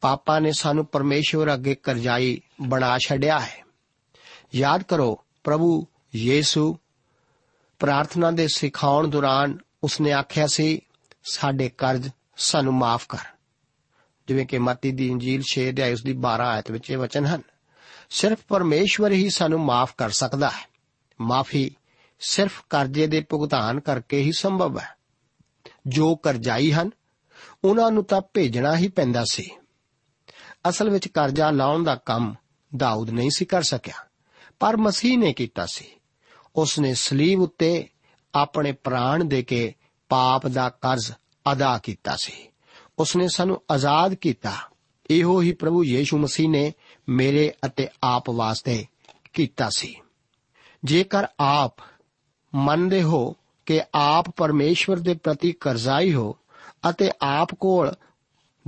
ਪਾਪਾ 0.00 0.38
ਨੇ 0.38 0.52
ਸਾਨੂੰ 0.52 0.86
ਪਰਮੇਸ਼ਵਰ 0.86 1.54
ਅੱਗੇ 1.54 1.74
ਕਰਜ਼ਾਈ 1.74 2.40
ਬਣਾ 2.60 2.98
ਛੱਡਿਆ 2.98 3.40
ਹੈ। 3.40 3.64
ਯਾਦ 4.54 4.82
ਕਰੋ, 4.82 5.24
ਪ੍ਰਭੂ 5.44 5.86
ਯੀਸੂ 6.14 6.78
ਪ੍ਰਾਰਥਨਾ 7.78 8.30
ਦੇ 8.30 8.48
ਸਿਖਾਉਣ 8.48 9.08
ਦੌਰਾਨ 9.08 9.58
ਉਸਨੇ 9.82 10.12
ਆਖਿਆ 10.12 10.46
ਸੀ, 10.46 10.80
ਸਾਡੇ 11.24 11.68
ਕਰਜ਼ 11.68 12.08
ਸਾਨੂੰ 12.36 12.74
ਮਾਫ 12.74 13.06
ਕਰ। 13.08 13.18
ਜਿਵੇਂ 14.28 14.46
ਕਿ 14.46 14.58
ਮਤੀ 14.58 14.92
ਦੀ 14.92 15.08
ਇੰਜੀਲ 15.08 15.42
6 15.42 15.68
ਅਧਿਆਇ 15.68 15.92
ਉਸ 15.92 16.02
ਦੀ 16.02 16.12
12 16.12 16.44
ਆਇਤ 16.44 16.70
ਵਿੱਚ 16.70 16.90
ਇਹ 16.90 16.98
ਵਚਨ 16.98 17.26
ਹਨ, 17.26 17.42
ਸਿਰਫ 18.10 18.38
ਪਰਮੇਸ਼ਵਰ 18.48 19.12
ਹੀ 19.12 19.30
ਸਾਨੂੰ 19.30 19.60
ਮਾਫ 19.60 19.94
ਕਰ 19.98 20.10
ਸਕਦਾ 20.10 20.50
ਹੈ। 20.50 20.70
ਮਾਫੀ 21.20 21.76
ਸਿਰਫ 22.20 22.62
ਕਰਜ਼ੇ 22.70 23.06
ਦੇ 23.06 23.20
ਭੁਗਤਾਨ 23.20 23.80
ਕਰਕੇ 23.80 24.20
ਹੀ 24.20 24.32
ਸੰਭਵ 24.32 24.78
ਹੈ। 24.78 24.88
ਜੋ 25.86 26.16
ਕਰਜ਼ਾਈ 26.16 26.72
ਹਨ, 26.72 26.90
ਉਹਨਾਂ 27.64 27.90
ਨੂੰ 27.90 28.04
ਤਾਂ 28.04 28.20
ਭੇਜਣਾ 28.34 28.76
ਹੀ 28.76 28.88
ਪੈਂਦਾ 28.88 29.24
ਸੀ। 29.30 29.50
ਅਸਲ 30.68 30.90
ਵਿੱਚ 30.90 31.08
ਕਰਜ਼ਾ 31.08 31.50
ਲਾਉਣ 31.50 31.84
ਦਾ 31.84 31.94
ਕੰਮ 31.94 32.34
ਦਾਊਦ 32.76 33.10
ਨਹੀਂ 33.10 33.30
ਸੀ 33.30 33.44
ਕਰ 33.44 33.62
ਸਕਿਆ, 33.62 34.06
ਪਰ 34.60 34.76
ਮਸੀਹ 34.76 35.18
ਨੇ 35.18 35.32
ਕੀਤਾ 35.32 35.66
ਸੀ। 35.66 35.86
ਉਸ 36.56 36.78
ਨੇ 36.78 36.94
ਸਲੀਬ 36.94 37.40
ਉੱਤੇ 37.40 37.88
ਆਪਣੇ 38.34 38.72
ਪ੍ਰਾਣ 38.72 39.24
ਦੇ 39.24 39.42
ਕੇ 39.42 39.74
ਪਾਪ 40.08 40.46
ਦਾ 40.46 40.68
ਕਰਜ਼ 40.68 41.12
ਅਦਾ 41.52 41.78
ਕੀਤਾ 41.78 42.16
ਸੀ। 42.16 42.48
ਉਸ 42.98 43.16
ਨੇ 43.16 43.28
ਸਾਨੂੰ 43.28 43.62
ਆਜ਼ਾਦ 43.70 44.14
ਕੀਤਾ। 44.14 44.52
ਇਹੋ 45.10 45.42
ਹੀ 45.42 45.52
ਪ੍ਰਭੂ 45.52 45.84
ਯੀਸ਼ੂ 45.84 46.18
ਮਸੀਹ 46.18 46.48
ਨੇ 46.48 46.72
ਮੇਰੇ 47.08 47.54
ਅਤੇ 47.66 47.88
ਆਪ 48.02 48.30
ਵਾਸਤੇ 48.30 48.86
ਕੀਤਾ 49.32 49.70
ਸੀ। 49.70 49.96
ਜੇਕਰ 50.84 51.26
ਆਪ 51.40 51.76
ਮੰਨਦੇ 52.54 53.02
ਹੋ 53.02 53.36
ਕਿ 53.66 53.82
ਆਪ 53.94 54.30
ਪਰਮੇਸ਼ਵਰ 54.30 54.96
ਦੇ 54.96 55.14
ਪ੍ਰਤੀ 55.14 55.52
ਕਰਜ਼ਾਈ 55.52 56.14
ਹੋ 56.14 56.36
ਅਤੇ 56.90 57.10
ਆਪ 57.22 57.54
ਕੋਲ 57.54 57.92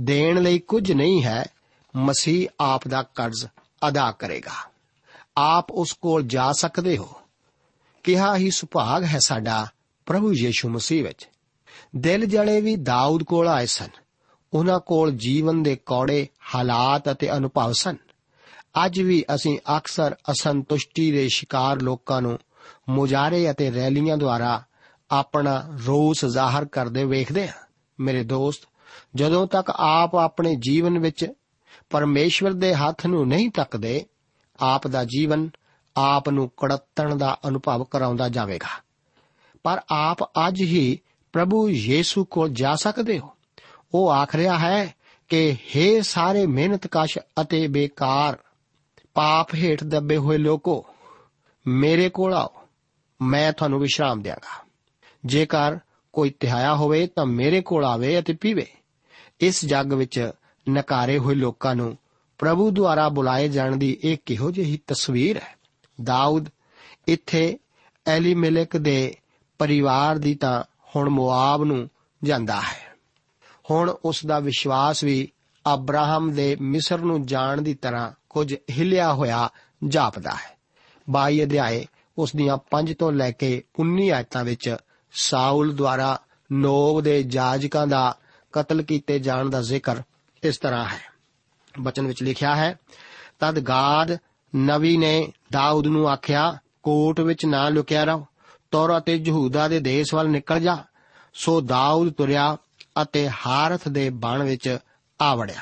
ਦੇਣ 0.01 0.41
ਲਈ 0.41 0.59
ਕੁਝ 0.59 0.91
ਨਹੀਂ 0.91 1.23
ਹੈ, 1.23 1.45
ਮਸੀਹ 1.95 2.49
ਆਪ 2.59 2.87
ਦਾ 2.87 3.03
ਕਰਜ਼ 3.03 3.45
ਅਦਾ 3.87 4.11
ਕਰੇਗਾ। 4.11 4.71
ਆਪ 5.37 5.71
ਉਸ 5.71 5.93
ਕੋਲ 5.93 6.23
ਜਾ 6.23 6.51
ਸਕਦੇ 6.51 6.97
ਹੋ। 6.97 7.09
ਕਿਹਾ 8.03 8.37
ਹੀ 8.37 8.51
ਸੁਭਾਗ 8.51 9.03
ਹੈ 9.03 9.19
ਸਾਡਾ 9.19 9.67
ਪ੍ਰਭੂ 10.05 10.33
ਯੀਸ਼ੂ 10.33 10.69
ਮਸੀਹ 10.69 11.03
ਵਿੱਚ। 11.03 11.29
ਦਿਲ 11.95 12.25
ਜਲੇ 12.25 12.61
ਵੀ 12.61 12.75
ਦਾਊਦ 12.75 13.23
ਕੋਲ 13.23 13.47
ਆਏ 13.47 13.65
ਸਨ। 13.65 13.89
ਉਹਨਾਂ 14.53 14.79
ਕੋਲ 14.79 15.11
ਜੀਵਨ 15.11 15.63
ਦੇ 15.63 15.75
ਕੌੜੇ 15.75 16.27
ਹਾਲਾਤ 16.55 17.11
ਅਤੇ 17.11 17.37
ਅਨੁਭਵ 17.37 17.71
ਸਨ। 17.71 17.95
ਅੱਜ 18.85 19.01
ਵੀ 19.01 19.25
ਅਸੀਂ 19.35 19.59
ਅਕਸਰ 19.77 20.15
ਅਸੰਤੁਸ਼ਟੀ 20.31 21.11
ਦੇ 21.11 21.27
ਸ਼ਿਕਾਰ 21.33 21.81
ਲੋਕਾਂ 21.81 22.21
ਨੂੰ 22.21 22.39
ਮੁਜਾਰੇ 22.89 23.51
ਅਤੇ 23.51 23.71
ਰੈਲੀਆਂ 23.71 24.17
ਦੁਆਰਾ 24.17 24.63
ਆਪਣਾ 25.11 25.63
ਰੋਸ 25.85 26.25
ਜ਼ਾਹਰ 26.25 26.65
ਕਰਦੇ 26.65 27.03
ਵੇਖਦੇ 27.03 27.47
ਹਾਂ। 27.47 27.53
ਮੇਰੇ 27.99 28.23
ਦੋਸਤ, 28.23 28.61
ਜਦੋਂ 29.15 29.47
ਤੱਕ 29.47 29.69
ਆਪ 29.69 30.15
ਆਪਣੇ 30.15 30.55
ਜੀਵਨ 30.55 30.99
ਵਿੱਚ 30.99 31.33
ਪਰਮੇਸ਼ਵਰ 31.89 32.51
ਦੇ 32.51 32.75
ਹੱਥ 32.75 33.05
ਨੂੰ 33.05 33.27
ਨਹੀਂ 33.27 33.49
ਤੱਕਦੇ, 33.49 34.05
ਆਪ 34.59 34.87
ਦਾ 34.87 35.03
ਜੀਵਨ 35.03 35.49
ਆਪ 35.97 36.29
ਨੂੰ 36.29 36.51
ਕੜੱਤਣ 36.57 37.15
ਦਾ 37.15 37.39
ਅਨੁਭਵ 37.47 37.83
ਕਰਾਉਂਦਾ 37.83 38.29
ਜਾਵੇਗਾ। 38.29 38.83
ਪਰ 39.63 39.81
ਆਪ 39.91 40.23
ਅੱਜ 40.23 40.61
ਹੀ 40.61 40.99
ਪ੍ਰਭੂ 41.33 41.69
ਯੀਸੂ 41.69 42.25
ਕੋਲ 42.25 42.49
ਜਾ 42.49 42.75
ਸਕਦੇ 42.75 43.19
ਹੋ। 43.19 43.29
ਉਹ 43.93 44.11
ਆਖ 44.11 44.35
ਰਿਹਾ 44.35 44.59
ਹੈ 44.59 44.95
ਕਿ 45.29 45.55
हे 45.75 46.03
ਸਾਰੇ 46.03 46.45
ਮਿਹਨਤਕਸ਼ 46.45 47.17
ਅਤੇ 47.41 47.67
ਬੇਕਾਰ, 47.67 48.37
ਪਾਪ 49.13 49.55
ਹੇਠ 49.55 49.83
ਦੱਬੇ 49.83 50.17
ਹੋਏ 50.17 50.37
ਲੋਕੋ, 50.37 50.85
ਮੇਰੇ 51.67 52.09
ਕੋਲ 52.09 52.33
ਆਓ। 52.33 52.62
ਮੈਂ 53.23 53.53
ਤੁਹਾਨੂੰ 53.53 53.79
ਵਿਸ਼ਰਾਮ 53.79 54.21
ਦਿਆਂਗਾ। 54.21 54.65
ਜੇਕਰ 55.25 55.77
ਕੋਈ 56.13 56.29
ਤਿਹਾਇਆ 56.29 56.75
ਹੋਵੇ 56.75 57.07
ਤਾਂ 57.07 57.25
ਮੇਰੇ 57.25 57.61
ਕੋਲ 57.61 57.85
ਆਵੇ 57.85 58.19
ਅਤੇ 58.19 58.33
ਪੀਵੇ। 58.33 58.67
ਇਸ 59.39 59.65
ਜੱਗ 59.65 59.93
ਵਿੱਚ 59.93 60.31
ਨਕਾਰੇ 60.69 61.17
ਹੋਏ 61.17 61.35
ਲੋਕਾਂ 61.35 61.75
ਨੂੰ 61.75 61.97
ਪ੍ਰਭੂ 62.37 62.71
ਦੁਆਰਾ 62.71 63.09
ਬੁਲਾਏ 63.09 63.47
ਜਾਣ 63.47 63.75
ਦੀ 63.75 63.97
ਇਹ 64.03 64.17
ਕਿਹੋ 64.25 64.51
ਜਿਹੀ 64.51 64.79
ਤਸਵੀਰ 64.87 65.37
ਹੈ? 65.37 65.55
ਦਾਊਦ 66.03 66.49
ਇੱਥੇ 67.07 67.59
ਐਲੀਮੇਲਕ 68.07 68.77
ਦੇ 68.77 69.17
ਪਰਿਵਾਰ 69.59 70.17
ਦੀ 70.17 70.35
ਤਾਂ 70.35 70.63
ਹੁਣ 70.95 71.09
ਮੁਆਬ 71.09 71.63
ਨੂੰ 71.63 71.89
ਜਾਂਦਾ 72.23 72.61
ਹੈ। 72.61 72.95
ਹੁਣ 73.71 73.89
ਉਸ 74.05 74.25
ਦਾ 74.25 74.39
ਵਿਸ਼ਵਾਸ 74.39 75.03
ਵੀ 75.03 75.31
ਅਬਰਾਹਮ 75.73 76.31
ਦੇ 76.31 76.57
ਮਿਸਰ 76.61 76.97
ਨੂੰ 76.97 77.25
ਜਾਣ 77.25 77.61
ਦੀ 77.61 77.73
ਤਰ੍ਹਾਂ 77.73 78.11
ਕੁਝ 78.29 78.55
ਹਿਲਿਆ 78.71 79.13
ਹੋਇਆ 79.13 79.49
ਜਾਪਦਾ 79.87 80.31
ਹੈ। 80.31 80.57
22 81.09 81.43
ਅਧਿਆਏ 81.43 81.85
ਉਸ 82.17 82.35
ਦੀਆਂ 82.35 82.57
5 82.71 82.93
ਤੋਂ 82.99 83.11
ਲੈ 83.11 83.31
ਕੇ 83.31 83.63
19 83.79 84.09
ਆਇਤਾਂ 84.09 84.43
ਵਿੱਚ 84.43 84.75
ਸਾਊਲ 85.13 85.75
ਦੁਆਰਾ 85.75 86.19
ਨੋਬ 86.51 87.01
ਦੇ 87.01 87.23
ਜਾਜਕਾਂ 87.23 87.87
ਦਾ 87.87 88.17
ਕਤਲ 88.51 88.81
ਕੀਤੇ 88.81 89.19
ਜਾਣ 89.19 89.49
ਦਾ 89.49 89.61
ਜ਼ਿਕਰ 89.61 90.01
ਇਸ 90.43 90.57
ਤਰ੍ਹਾਂ 90.57 90.85
ਹੈ। 90.85 91.13
ਬਚਨ 91.79 92.07
ਵਿੱਚ 92.07 92.23
ਲਿਖਿਆ 92.23 92.55
ਹੈ, 92.55 92.79
ਤਦ 93.39 93.59
ਗਾਦ 93.59 94.17
ਨਵੀ 94.55 94.97
ਨੇ 94.97 95.33
ਦਾਊਦ 95.51 95.87
ਨੂੰ 95.87 96.09
ਆਖਿਆ, 96.09 96.57
ਕੋਟ 96.83 97.19
ਵਿੱਚ 97.19 97.45
ਨਾ 97.45 97.69
ਲੁਕਿਆ 97.69 98.03
ਰਹੋ, 98.03 98.25
ਤੁਰ 98.71 98.97
ਅਤੇ 98.97 99.15
ਯਹੂਦਾ 99.15 99.67
ਦੇ 99.67 99.79
ਦੇਸ਼ 99.79 100.13
ਵੱਲ 100.13 100.29
ਨਿਕਲ 100.29 100.59
ਜਾ। 100.59 100.77
ਸੋ 101.33 101.61
ਦਾਊਦ 101.61 102.13
ਤੁਰਿਆ 102.13 102.57
ਅਤੇ 103.01 103.29
ਹਾਰਥ 103.29 103.87
ਦੇ 103.87 104.09
ਬਣ 104.09 104.43
ਵਿੱਚ 104.43 104.77
ਆ 105.21 105.35
ਵੜਿਆ। 105.35 105.61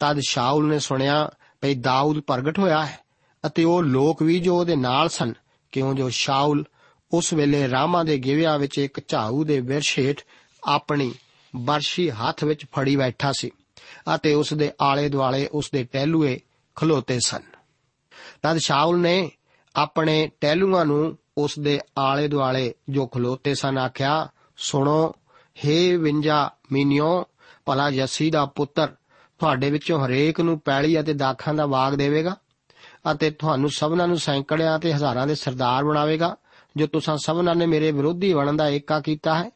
ਤਦ 0.00 0.20
ਸ਼ਾਉਲ 0.28 0.68
ਨੇ 0.68 0.78
ਸੁਣਿਆ 0.78 1.30
ਭਈ 1.60 1.74
ਦਾਊਦ 1.74 2.20
ਪ੍ਰਗਟ 2.20 2.58
ਹੋਇਆ 2.58 2.86
ਹੈ 2.86 2.98
ਅਤੇ 3.46 3.64
ਉਹ 3.64 3.82
ਲੋਕ 3.82 4.22
ਵੀ 4.22 4.40
ਜੋ 4.40 4.60
ਉਹਦੇ 4.60 4.76
ਨਾਲ 4.76 5.08
ਸਨ 5.08 5.32
ਕਿਉਂ 5.72 5.94
ਜੋ 5.94 6.08
ਸ਼ਾਉਲ 6.08 6.64
ਉਸ 7.12 7.32
ਵੇਲੇ 7.32 7.70
ਰਾਮਾ 7.70 8.02
ਦੇ 8.02 8.18
ਗਿਵਿਆ 8.18 8.56
ਵਿੱਚ 8.56 8.78
ਇੱਕ 8.78 9.00
ਝਾਊ 9.08 9.44
ਦੇ 9.44 9.60
ਵਿਰਸ਼ 9.60 9.98
ਹੇਠ 9.98 10.22
ਆਪਣੀ 10.64 11.14
ਬਰਸ਼ੀ 11.56 12.10
ਹੱਥ 12.10 12.44
ਵਿੱਚ 12.44 12.66
ਫੜੀ 12.72 12.96
ਬੈਠਾ 12.96 13.32
ਸੀ 13.32 13.50
ਅਤੇ 14.14 14.34
ਉਸ 14.34 14.54
ਦੇ 14.54 14.72
ਆਲੇ 14.80 15.08
ਦੁਆਲੇ 15.08 15.48
ਉਸ 15.52 15.70
ਦੇ 15.72 15.84
ਟਹਿਲੂਏ 15.84 16.40
ਖਲੋਤੇ 16.74 17.18
ਸਨ। 17.26 17.42
ਤਦ 18.42 18.58
ਸ਼ਾਉਲ 18.58 19.00
ਨੇ 19.00 19.30
ਆਪਣੇ 19.76 20.30
ਟਹਿਲੂਆਂ 20.40 20.84
ਨੂੰ 20.84 21.18
ਉਸ 21.38 21.58
ਦੇ 21.58 21.80
ਆਲੇ 21.98 22.28
ਦੁਆਲੇ 22.28 22.74
ਜੋ 22.88 23.06
ਖਲੋਤੇ 23.06 23.54
ਸਨ 23.54 23.78
ਆਖਿਆ, 23.78 24.28
ਸੁਣੋ 24.56 25.14
हे 25.56 25.98
ਵਿੰਜਾ 25.98 26.50
ਮੀਨਿਓ 26.72 27.24
ਭਲਾ 27.66 27.90
ਯਸੀ 27.90 28.30
ਦਾ 28.30 28.46
ਪੁੱਤਰ 28.46 28.88
ਤੁਹਾਡੇ 29.38 29.70
ਵਿੱਚੋਂ 29.70 30.06
ਹਰੇਕ 30.06 30.40
ਨੂੰ 30.40 30.60
ਪੈਲੀ 30.60 31.00
ਅਤੇ 31.00 31.12
ਦਾਖਾਂ 31.12 31.54
ਦਾ 31.54 31.66
ਵਾਗ 31.66 31.94
ਦੇਵੇਗਾ? 31.94 32.36
ਅਤੇ 33.12 33.30
ਤੁਹਾਨੂੰ 33.30 33.70
ਸਭਨਾਂ 33.70 34.08
ਨੂੰ 34.08 34.18
ਸੈਂਕੜਿਆਂ 34.18 34.78
ਤੇ 34.78 34.92
ਹਜ਼ਾਰਾਂ 34.92 35.26
ਦੇ 35.26 35.34
ਸਰਦਾਰ 35.34 35.84
ਬਣਾਵੇਗਾ, 35.84 36.36
ਜੋ 36.76 36.86
ਤੁਸੀਂ 36.86 37.18
ਸਭਨਾਂ 37.18 37.54
ਨੇ 37.54 37.66
ਮੇਰੇ 37.66 37.92
ਵਿਰੋਧੀ 37.92 38.34
ਬਣਨ 38.34 38.56
ਦਾ 38.56 38.68
ਏਕਾ 38.68 39.00
ਕੀਤਾ 39.00 39.34
ਹੈ। 39.34 39.50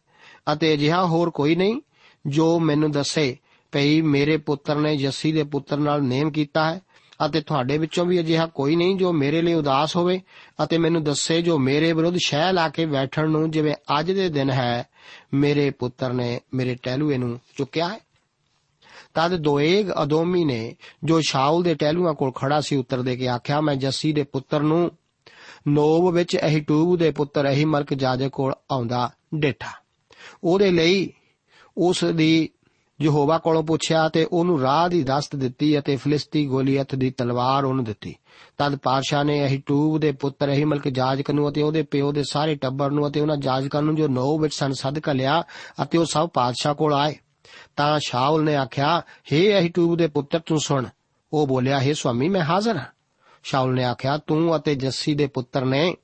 ਅਤੇ 0.52 0.74
ਅਜਿਹਾ 0.74 1.06
ਹੋਰ 1.06 1.30
ਕੋਈ 1.30 1.54
ਨਹੀਂ, 1.54 1.80
ਜੋ 2.26 2.58
ਮੈਨੂੰ 2.58 2.90
ਦੱਸੇ 2.90 3.36
ਭਈ 3.72 4.00
ਮੇਰੇ 4.00 4.36
ਪੁੱਤਰ 4.36 4.76
ਨੇ 4.76 4.94
ਯਸੀ 4.94 5.32
ਦੇ 5.32 5.42
ਪੁੱਤਰ 5.42 5.76
ਨਾਲ 5.76 6.02
ਨੇਮ 6.02 6.30
ਕੀਤਾ 6.30 6.74
ਹੈ। 6.74 6.80
ਅਤੇ 7.26 7.40
ਤੁਹਾਡੇ 7.40 7.78
ਵਿੱਚੋਂ 7.78 8.06
ਵੀ 8.06 8.20
ਅਜਿਹਾ 8.20 8.46
ਕੋਈ 8.46 8.76
ਨਹੀਂ 8.76 8.96
ਜੋ 8.96 9.12
ਮੇਰੇ 9.12 9.42
ਲਈ 9.42 9.54
ਉਦਾਸ 9.54 9.96
ਹੋਵੇ, 9.96 10.20
ਅਤੇ 10.64 10.78
ਮੈਨੂੰ 10.78 11.04
ਦੱਸੇ 11.04 11.42
ਜੋ 11.42 11.58
ਮੇਰੇ 11.58 11.92
ਵਿਰੁੱਧ 11.92 12.16
ਸ਼ਹਿ 12.24 12.52
ਲਾ 12.52 12.68
ਕੇ 12.68 12.86
ਬੈਠਣ 12.86 13.30
ਨੂੰ 13.30 13.50
ਜਿਵੇਂ 13.50 13.74
ਅੱਜ 13.98 14.12
ਦੇ 14.12 14.28
ਦਿਨ 14.28 14.50
ਹੈ, 14.50 14.86
ਮੇਰੇ 15.34 15.70
ਪੁੱਤਰ 15.70 16.12
ਨੇ 16.12 16.40
ਮੇਰੇ 16.54 16.74
ਟਹਿਲੂਏ 16.74 17.18
ਨੂੰ 17.18 17.40
ਚੁੱਕਿਆ 17.56 17.88
ਹੈ। 17.88 18.00
ਤਦ 19.14 19.36
ਦੋਏਗ 19.36 19.90
ਅਦੋਮੀ 20.02 20.44
ਨੇ 20.44 20.76
ਜੋ 21.04 21.20
ਸ਼ਾਉਲ 21.20 21.62
ਦੇ 21.62 21.74
ਟਹਿਲੂਆਂ 21.74 22.14
ਕੋਲ 22.14 22.32
ਖੜਾ 22.32 22.60
ਸੀ 22.60 22.76
ਉੱਤਰ 22.76 23.02
ਦੇ 23.02 23.16
ਕੇ 23.16 23.28
ਆਖਿਆ, 23.28 23.60
ਮੈਂ 23.60 23.74
ਜੱਸੀ 23.74 24.12
ਦੇ 24.12 24.22
ਪੁੱਤਰ 24.22 24.60
ਨੂੰ 24.60 24.90
ਨੋਬ 25.68 26.14
ਵਿੱਚ 26.14 26.36
ਅਹੀਟੂਬ 26.36 26.98
ਦੇ 26.98 27.10
ਪੁੱਤਰ 27.10 27.50
ਅਹੀਮਲਕ 27.50 27.94
ਜਾਜਕ 27.94 28.28
ਕੋਲ 28.28 28.52
ਆਉਂਦਾ 28.70 29.10
ਡੇਠਾ। 29.34 29.70
ਉਹਦੇ 30.44 30.70
ਲਈ 30.70 31.12
ਉਸ 31.78 32.04
ਦੀ 32.04 32.48
ਯਹੋਵਾ 33.02 33.38
ਕੋਲੋਂ 33.38 33.62
ਪੁੱਛਿਆ 33.62 34.08
ਤੇ 34.08 34.26
ਉਹਨੂੰ 34.32 34.60
ਰਾਹ 34.60 34.88
ਦੀ 34.88 35.02
ਦਸਤ 35.02 35.36
ਦਿੱਤੀ 35.36 35.78
ਅਤੇ 35.78 35.96
ਫਿਲਿਸਤੀ 35.96 36.46
ਗੋਲੀਅਤ 36.46 36.94
ਦੀ 36.94 37.10
ਤਲਵਾਰ 37.10 37.64
ਉਹਨੂੰ 37.64 37.84
ਦਿੱਤੀ। 37.84 38.14
ਤਦ 38.58 38.76
ਪਾਤਸ਼ਾਹ 38.76 39.24
ਨੇ 39.24 39.44
ਅਹੀਟੂਬ 39.46 39.98
ਦੇ 39.98 40.12
ਪੁੱਤਰ 40.12 40.50
ਅਹੀਮਲਕ 40.52 40.88
ਜਾਜਕ 40.88 41.30
ਨੂੰ 41.30 41.48
ਅਤੇ 41.48 41.62
ਉਹਦੇ 41.62 41.82
ਪਿਓ 41.82 42.12
ਦੇ 42.12 42.22
ਸਾਰੇ 42.30 42.54
ਟੱਬਰ 42.54 42.90
ਨੂੰ 42.90 43.08
ਅਤੇ 43.08 43.20
ਉਹਨਾਂ 43.20 43.36
ਜਾਜਕਾਂ 43.36 43.82
ਨੂੰ 43.82 43.96
ਜੋ 43.96 44.08
ਨੋਬ 44.08 44.42
ਵਿੱਚ 44.42 44.54
ਸਨ 44.54 44.72
ਸੱਦ 44.72 45.08
ਲਿਆ 45.08 45.42
ਅਤੇ 45.82 45.98
ਉਹ 45.98 46.04
ਸਭ 46.04 46.28
ਪਾਤਸ਼ਾਹ 46.28 46.74
ਕੋਲ 46.74 46.94
ਆਏ। 46.94 47.16
ਤਾਂ 47.76 47.98
ਸ਼ਾਉਲ 47.98 48.44
ਨੇ 48.44 48.56
ਆਖਿਆ 48.56 48.98
हे 48.98 49.40
ਅਹੀਟੂਬ 49.40 49.96
ਦੇ 49.96 50.06
ਪੁੱਤਰ, 50.06 50.38
ਤੂੰ 50.46 50.60
ਸੁਣ। 50.60 50.86
ਉਹ 51.32 51.46
ਬੋਲਿਆ 51.46 51.78
हे 51.78 51.94
ਸੁਆਮੀ, 51.94 52.28
ਮੈਂ 52.28 52.42
ਹਾਜ਼ਰ 52.42 52.76
ਹਾਂ। 52.76 52.84
ਸ਼ਾਉਲ 53.42 53.74
ਨੇ 53.74 53.84
ਆਖਿਆ, 53.84 54.18
ਤੂੰ 54.18 54.56
ਅਤੇ 54.56 54.74
ਜੱਸੀ 54.74 55.14
ਦੇ 55.14 55.26
ਪੁੱਤਰ 55.26 55.64
ਨੇ 55.64 55.94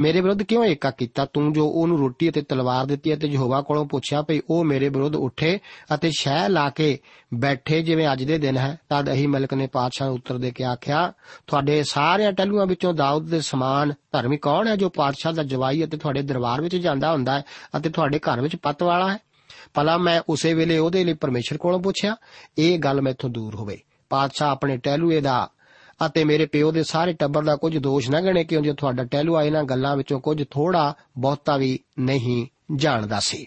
ਮੇਰੇ 0.00 0.20
ਵਿਰੁੱਧ 0.20 0.42
ਕਿਉਂ 0.42 0.64
ਏਕਾ 0.64 0.90
ਕੀਤਾ? 0.90 1.24
ਤੂੰ 1.24 1.52
ਜੋ 1.52 1.68
ਉਹਨੂੰ 1.68 1.98
ਰੋਟੀ 1.98 2.30
ਅਤੇ 2.30 2.42
ਤਲਵਾਰ 2.42 2.86
ਦਿੱਤੀ 2.86 3.14
ਅਤੇ 3.14 3.28
ਯਹੋਵਾ 3.28 3.62
ਕੋਲੋਂ 3.62 3.86
ਪੁੱਛਿਆ 3.86 4.22
ਭਈ, 4.22 4.40
ਉਹ 4.50 4.64
ਮੇਰੇ 4.64 4.88
ਵਿਰੁੱਧ 4.88 5.16
ਉੱਠੇ 5.16 5.58
ਅਤੇ 5.94 6.10
ਸ਼ਹਿ 6.18 6.48
ਲਾ 6.48 6.70
ਕੇ 6.70 6.98
ਬੈਠੇ 7.34 7.82
ਜਿਵੇਂ 7.82 8.08
ਅੱਜ 8.12 8.24
ਦੇ 8.24 8.38
ਦਿਨ 8.38 8.56
ਹੈ। 8.56 8.78
ਤਦ 8.88 9.10
ਅਹੀ 9.10 9.26
ਮਲਕ 9.26 9.54
ਨੇ 9.54 9.66
ਪਾਤਸ਼ਾਹ 9.66 10.06
ਨੂੰ 10.06 10.16
ਉੱਤਰ 10.16 10.38
ਦੇ 10.38 10.50
ਕੇ 10.50 10.64
ਆਖਿਆ, 10.64 11.12
ਤੁਹਾਡੇ 11.46 11.82
ਸਾਰੇ 11.82 12.32
ਟਲੂਆਂ 12.32 12.66
ਵਿੱਚੋਂ 12.66 12.94
ਦਾਊਦ 12.94 13.28
ਦੇ 13.28 13.40
ਸਮਾਨ 13.40 13.92
ਧਰਮੀ 14.12 14.36
ਕੌਣ 14.36 14.68
ਹੈ 14.68 14.76
ਜੋ 14.76 14.88
ਪਾਤਸ਼ਾਹ 14.88 15.32
ਦਾ 15.32 15.42
ਜਵਾਈ 15.42 15.84
ਅਤੇ 15.84 15.96
ਤੁਹਾਡੇ 15.96 16.22
ਦਰਬਾਰ 16.22 16.60
ਵਿੱਚ 16.60 16.76
ਜਾਂਦਾ 16.76 17.12
ਹੁੰਦਾ 17.12 17.38
ਹੈ 17.38 17.44
ਅਤੇ 17.76 17.88
ਤੁਹਾਡੇ 17.88 18.18
ਘਰ 18.18 18.40
ਵਿੱਚ 18.40 18.56
ਪੱਤ 18.56 18.82
ਵਾਲਾ 18.82 19.12
ਹੈ? 19.12 19.25
ਭਲਾ 19.76 19.98
ਮੈਂ 19.98 20.22
ਉਸੇ 20.28 20.54
ਵੇਲੇ 20.54 20.78
ਉਹਦੇ 20.78 21.04
ਲਈ 21.04 21.12
ਪਰਮੇਸ਼ਰ 21.12 21.56
ਕੋਲੋਂ 21.56 21.80
ਪੁੱਛਿਆ, 21.80 22.16
ਇਹ 22.58 22.78
ਗੱਲ 22.78 23.02
ਮੈਥੋਂ 23.02 23.30
ਦੂਰ 23.30 23.54
ਹੋਵੇ। 23.54 23.82
ਪਾਤਸ਼ਾਹ 24.10 24.50
ਆਪਣੇ 24.50 24.76
ਟਹਿਲੂਏ 24.76 25.20
ਦਾ 25.20 25.50
ਅਤੇ 26.06 26.24
ਮੇਰੇ 26.24 26.46
ਪਿਓ 26.46 26.72
ਦੇ 26.72 26.84
ਸਾਰੇ 26.84 27.12
ਟੱਬਰ 27.12 27.44
ਦਾ 27.44 27.56
ਕੁਝ 27.56 27.78
ਦੋਸ਼ 27.78 28.10
ਨਾ 28.10 28.20
ਗਣੇ 28.20 28.44
ਕਿਉਂ 28.44 28.62
ਜੇ 28.62 28.72
ਤੁਹਾਡਾ 28.72 29.04
ਟਹਿਲੂਆ 29.04 29.42
ਇਹਨਾਂ 29.42 29.64
ਗੱਲਾਂ 29.64 29.96
ਵਿੱਚੋਂ 29.96 30.20
ਕੁਝ 30.20 30.44
ਥੋੜਾ 30.50 30.94
ਬਹੁਤਾ 31.18 31.56
ਵੀ 31.56 31.78
ਨਹੀਂ 31.98 32.46
ਜਾਣਦਾ 32.76 33.20
ਸੀ। 33.20 33.46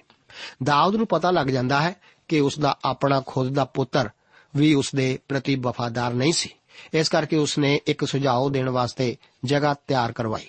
ਦਾਊਦ 0.64 0.96
ਨੂੰ 0.96 1.08
ਪਤਾ 1.08 1.32
ਲੱਗ 1.32 1.48
ਜਾਂਦਾ 1.48 1.82
ਹੈ 1.82 1.96
ਕਿ 2.28 2.40
ਉਸ 2.40 2.60
ਦਾ 2.60 2.78
ਆਪਣਾ 2.86 3.24
ਖੁਦ 3.28 3.54
ਦਾ 3.54 3.66
ਪੁੱਤਰ 3.66 4.10
ਵੀ 4.56 4.74
ਉਸ 4.74 4.96
ਦੇ 4.96 5.20
ਪ੍ਰਤੀ 5.28 5.56
ਵਫਾਦਾਰ 5.56 6.14
ਨਹੀਂ 6.14 6.34
ਸੀ। 6.34 6.50
ਇਸ 6.94 7.10
ਕਰਕੇ 7.10 7.38
ਉਸ 7.38 7.58
ਨੇ 7.58 7.82
ਇੱਕ 7.88 8.06
ਸੁਝਾਅ 8.06 8.50
ਦੇਣ 8.52 8.70
ਵਾਸਤੇ 8.70 9.18
ਜਗ੍ਹਾ 9.46 9.76
ਤਿਆਰ 9.88 10.12
ਕਰਵਾਈ। 10.12 10.48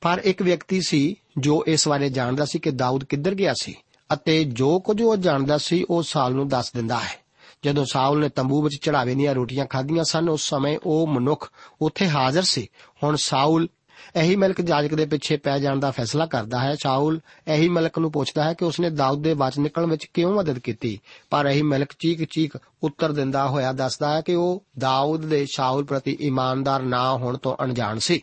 ਪਰ 0.00 0.20
ਇੱਕ 0.24 0.42
ਵਿਅਕਤੀ 0.42 0.80
ਸੀ 0.80 1.16
ਜੋ 1.38 1.64
ਇਸ 1.66 1.88
ਬਾਰੇ 1.88 2.10
ਜਾਣਦਾ 2.10 2.44
ਸੀ 2.44 2.58
ਕਿ 2.58 2.70
ਦਾਊਦ 2.70 3.04
ਕਿੱਧਰ 3.04 3.34
ਗਿਆ 3.34 3.54
ਸੀ। 3.62 3.74
ਅਤੇ 4.12 4.44
ਜੋ 4.44 4.80
ਕੁਝ 4.80 5.02
ਉਹ 5.02 5.16
ਜਾਣਦਾ 5.16 5.58
ਸੀ, 5.58 5.84
ਉਹ 5.90 6.02
ਸਾਲ 6.02 6.34
ਨੂੰ 6.34 6.48
ਦੱਸ 6.48 6.72
ਦਿੰਦਾ 6.72 6.98
ਹੈ। 6.98 7.22
ਜਦੋਂ 7.64 7.84
ਸਾਊਲ 7.84 8.20
ਨੇ 8.20 8.28
ਤੰਬੂ 8.28 8.62
ਵਿੱਚ 8.62 8.76
ਚੜਾਵੇ 8.76 9.14
ਦੀਆਂ 9.14 9.34
ਰੋਟੀਆਂ 9.34 9.66
ਖਾਧੀਆਂ 9.66 10.04
ਸਨ, 10.04 10.28
ਉਸ 10.28 10.48
ਸਮੇਂ 10.48 10.78
ਉਹ 10.84 11.06
ਮਨੁੱਖ 11.06 11.50
ਉੱਥੇ 11.82 12.08
ਹਾਜ਼ਰ 12.08 12.42
ਸੀ। 12.42 12.68
ਹੁਣ 13.02 13.16
ਸਾਊਲ 13.16 13.68
ਇਹੀ 14.16 14.36
ਮਲਕ 14.36 14.60
ਜਾਜਕ 14.60 14.94
ਦੇ 14.94 15.06
ਪਿੱਛੇ 15.06 15.36
ਪੈ 15.36 15.58
ਜਾਣ 15.58 15.78
ਦਾ 15.78 15.90
ਫੈਸਲਾ 15.90 16.26
ਕਰਦਾ 16.26 16.58
ਹੈ। 16.58 16.74
ਸਾਊਲ 16.82 17.20
ਇਹੀ 17.48 17.68
ਮਲਕ 17.68 17.98
ਨੂੰ 17.98 18.12
ਪੁੱਛਦਾ 18.12 18.44
ਹੈ 18.44 18.54
ਕਿ 18.54 18.64
ਉਸਨੇ 18.64 18.90
ਦਾਊਦ 18.90 19.22
ਦੇ 19.22 19.34
ਬਚ 19.34 19.58
ਨਿਕਲਣ 19.58 19.86
ਵਿੱਚ 19.86 20.04
ਕਿਉਂ 20.04 20.34
ਮਦਦ 20.34 20.58
ਕੀਤੀ। 20.58 21.00
ਪਰ 21.30 21.46
ਇਹੀ 21.46 21.62
ਮਲਕ 21.62 21.88
ਚੀਕ 21.98 22.24
ਚੀਕ 22.24 22.52
ਉੱਤਰ 22.82 23.12
ਦਿੰਦਾ 23.12 23.48
ਹੋਇਆ 23.48 23.72
ਦੱਸਦਾ 23.72 24.16
ਹੈ 24.16 24.20
ਕਿ 24.20 24.34
ਉਹ 24.34 24.64
ਦਾਊਦ 24.78 25.20
ਦੇ 25.20 25.46
ਸ਼ਾਉਲ 25.46 25.84
ਪ੍ਰਤੀ 25.84 26.16
ਇਮਾਨਦਾਰ 26.20 26.82
ਨਾ 26.82 27.12
ਹੋਣ 27.12 27.36
ਤੋਂ 27.36 27.56
ਅਣਜਾਣ 27.64 27.98
ਸੀ। 27.98 28.22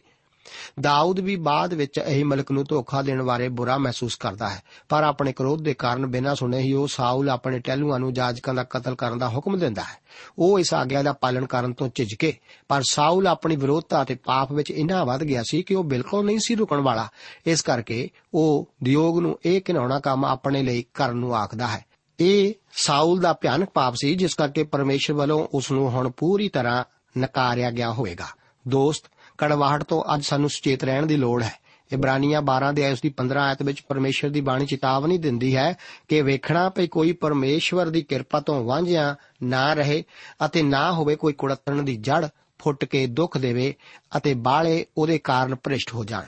ਦਾਊਦ 0.79 1.19
ਵੀ 1.19 1.35
ਬਾਅਦ 1.35 1.73
ਵਿੱਚ 1.73 1.99
ਇਹੀ 2.05 2.23
ਮਲਕ 2.23 2.51
ਨੂੰ 2.51 2.65
ਧੋਖਾ 2.69 3.01
ਦੇਣ 3.01 3.23
ਬਾਰੇ 3.23 3.49
ਬੁਰਾ 3.49 3.77
ਮਹਿਸੂਸ 3.77 4.15
ਕਰਦਾ 4.15 4.49
ਹੈ। 4.49 4.63
ਪਰ 4.89 5.03
ਆਪਣੇ 5.03 5.33
ਕ੍ਰੋਧ 5.33 5.61
ਦੇ 5.61 5.73
ਕਾਰਨ 5.73 6.05
ਬਿਨਾਂ 6.05 6.35
ਸੁਣੇ 6.35 6.59
ਹੀ 6.59 6.73
ਉਹ 6.73 6.87
ਸਾਊਲ 6.87 7.29
ਆਪਣੇ 7.29 7.59
ਟਹਿਲੂਆਂ 7.59 7.99
ਨੂੰ 7.99 8.13
ਜਾਜਕਾਂ 8.13 8.53
ਦਾ 8.53 8.63
ਕਤਲ 8.63 8.95
ਕਰਨ 8.95 9.17
ਦਾ 9.17 9.29
ਹੁਕਮ 9.29 9.59
ਦਿੰਦਾ 9.59 9.81
ਹੈ। 9.81 9.97
ਉਹ 10.39 10.59
ਇਸ 10.59 10.73
ਆਗਿਆ 10.73 11.03
ਦਾ 11.03 11.13
ਪਾਲਣ 11.13 11.45
ਕਰਨ 11.45 11.73
ਤੋਂ 11.73 11.89
ਝਿਜਕੇ 11.95 12.33
ਪਰ 12.67 12.81
ਸਾਊਲ 12.89 13.27
ਆਪਣੀ 13.27 13.55
ਵਿਰੋਧਤਾ 13.55 14.01
ਅਤੇ 14.01 14.15
ਪਾਪ 14.15 14.51
ਵਿੱਚ 14.51 14.71
ਇੰਨਾ 14.71 15.03
ਵੱਧ 15.03 15.23
ਗਿਆ 15.23 15.43
ਸੀ 15.49 15.61
ਕਿ 15.61 15.75
ਉਹ 15.75 15.83
ਬਿਲਕੁਲ 15.83 16.25
ਨਹੀਂ 16.25 16.39
ਸੀ 16.39 16.55
ਰੁਕਣ 16.55 16.77
ਵਾਲਾ। 16.77 17.07
ਇਸ 17.45 17.61
ਕਰਕੇ 17.61 18.09
ਉਹ 18.33 18.69
ਦਿਯੋਗ 18.83 19.19
ਨੂੰ 19.19 19.39
ਇਹ 19.45 19.61
ਘਿਨਾਉਣਾ 19.69 19.99
ਕੰਮ 19.99 20.25
ਆਪਣੇ 20.25 20.63
ਲਈ 20.63 20.85
ਕਰਨ 20.93 21.17
ਨੂੰ 21.17 21.35
ਆਖਦਾ 21.35 21.67
ਹੈ। 21.67 21.85
ਇਹ 22.19 22.53
ਸਾਊਲ 22.73 23.19
ਦਾ 23.19 23.33
ਭਿਆਨਕ 23.33 23.69
ਪਾਪ 23.69 23.95
ਸੀ, 23.95 24.15
ਜਿਸ 24.15 24.33
ਕਰਕੇ 24.33 24.63
ਪਰਮੇਸ਼ਰ 24.63 25.13
ਵੱਲੋਂ 25.13 25.47
ਉਸ 25.53 25.71
ਨੂੰ 25.71 25.89
ਹੁਣ 25.89 26.09
ਪੂਰੀ 26.09 26.49
ਤਰ੍ਹਾਂ 26.49 26.83
ਨਕਾਰਿਆ 27.19 27.71
ਗਿਆ 27.71 27.91
ਹੋਵੇਗਾ। 27.91 28.27
ਦੋਸਤ 28.67 29.03
ਕੜਵਾਹਟ 29.39 29.83
ਤੋਂ 29.83 30.03
ਅੱਜ 30.13 30.23
ਸਾਨੂੰ 30.23 30.49
ਸੁਚੇਤ 30.49 30.83
ਰਹਿਣ 30.83 31.05
ਦੀ 31.05 31.17
ਲੋੜ 31.17 31.43
ਹੈ। 31.43 31.53
ਇਬਰਾਨੀਆਂ 31.93 32.41
12 32.41 32.73
ਦੇ 32.73 32.91
ਉਸ 32.91 33.01
ਦੀ 33.01 33.09
15 33.09 33.37
ਆਇਤ 33.37 33.63
ਵਿੱਚ 33.63 33.81
ਪਰਮੇਸ਼ਰ 33.87 34.29
ਦੀ 34.29 34.41
ਬਾਣੀ 34.41 34.65
ਚੇਤਾਵਨੀ 34.65 35.17
ਦਿੰਦੀ 35.17 35.55
ਹੈ 35.55 35.77
ਕਿ 36.07 36.21
ਵੇਖਣਾ 36.21 36.69
ਭਈ 36.69 36.87
ਕੋਈ 36.87 37.11
ਪਰਮੇਸ਼ਵਰ 37.11 37.89
ਦੀ 37.89 38.01
ਕਿਰਪਾ 38.01 38.39
ਤੋਂ 38.39 38.63
ਵਾਂਝਿਆ 38.63 39.15
ਨਾ 39.43 39.73
ਰਹੇ 39.73 40.03
ਅਤੇ 40.45 40.63
ਨਾ 40.63 40.91
ਹੋਵੇ 40.91 41.15
ਕੋਈ 41.15 41.33
ਕੁੜੱਤਣ 41.33 41.83
ਦੀ 41.83 41.95
ਜੜ 41.95 42.27
ਫੁੱਟ 42.59 42.85
ਕੇ 42.85 43.07
ਦੁੱਖ 43.07 43.37
ਦੇਵੇ 43.37 43.75
ਅਤੇ 44.17 44.33
ਬਾਲੇ 44.33 44.85
ਉਹਦੇ 44.97 45.17
ਕਾਰਨ 45.17 45.55
ਭ੍ਰਿਸ਼ਟ 45.55 45.93
ਹੋ 45.93 46.03
ਜਾਣ। 46.03 46.23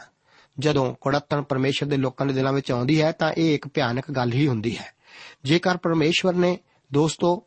ਜਦੋਂ 0.60 0.96
ਕੁੜੱਤਣ 1.02 1.42
ਪਰਮੇਸ਼ਰ 1.42 1.86
ਦੇ 1.86 1.98
ਲੋਕਾਂ 1.98 2.26
ਦੇ 2.26 2.34
ਦਿਲਾਂ 2.34 2.54
ਵਿੱਚ 2.54 2.72
ਆਉਂਦੀ 2.72 3.02
ਹੈ 3.02 3.12
ਤਾਂ 3.12 3.34
ਇਹ 3.34 3.56
ਇੱਕ 3.56 3.68
ਭਿਆਨਕ 3.68 4.12
ਗੱਲ 4.12 4.34
ਹੀ 4.34 4.48
ਹੁੰਦੀ 4.48 4.78
ਹੈ। 4.78 4.94
ਜੇਕਰ 5.44 5.78
ਪਰਮੇਸ਼ਵਰ 5.78 6.34
ਨੇ 6.34 6.58
ਦੋਸਤੋ 6.94 7.44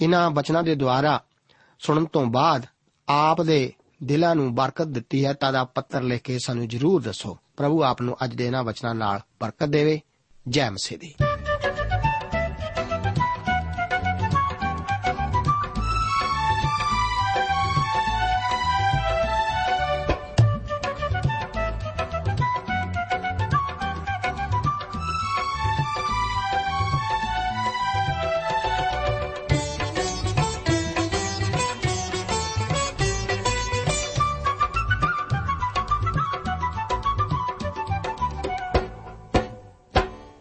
ਇਹਨਾਂ 0.00 0.30
ਬਚਨਾਂ 0.30 0.62
ਦੇ 0.62 0.74
ਦੁਆਰਾ 0.74 1.22
ਸੁਣਨ 1.78 2.04
ਤੋਂ 2.04 2.26
ਬਾਅਦ 2.26 2.66
ਆਪ 3.08 3.42
ਦੇ 3.42 3.72
ਦਿਲਾਂ 4.04 4.34
ਨੂੰ 4.34 4.54
ਬਰਕਤ 4.54 4.86
ਦਿੱਤੀ 4.86 5.24
ਹੈ, 5.24 5.32
ਤਾਂ 5.32 5.52
ਦਾ 5.52 5.64
ਪੱਤਰ 5.64 6.02
ਲਿਖ 6.02 6.22
ਕੇ 6.22 6.38
ਸਾਨੂੰ 6.38 6.68
ਜਰੂਰ 6.68 7.02
ਦੱਸੋ। 7.02 7.38
ਪ੍ਰਭੂ 7.56 7.82
ਆਪ 7.82 8.02
ਨੂੰ 8.02 8.16
ਅੱਜ 8.24 8.34
ਦੇ 8.34 8.46
ਇਹਨਾਂ 8.46 8.64
ਵਚਨਾਂ 8.64 8.94
ਨਾਲ 8.94 9.20
ਬਰਕਤ 9.40 9.66
ਦੇਵੇ। 9.66 10.00
ਜੈ 10.48 10.70
ਮਸੀਹ 10.70 10.98
ਦੀ। 10.98 11.14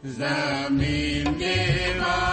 Znamím 0.04 1.36
divák. 1.38 2.33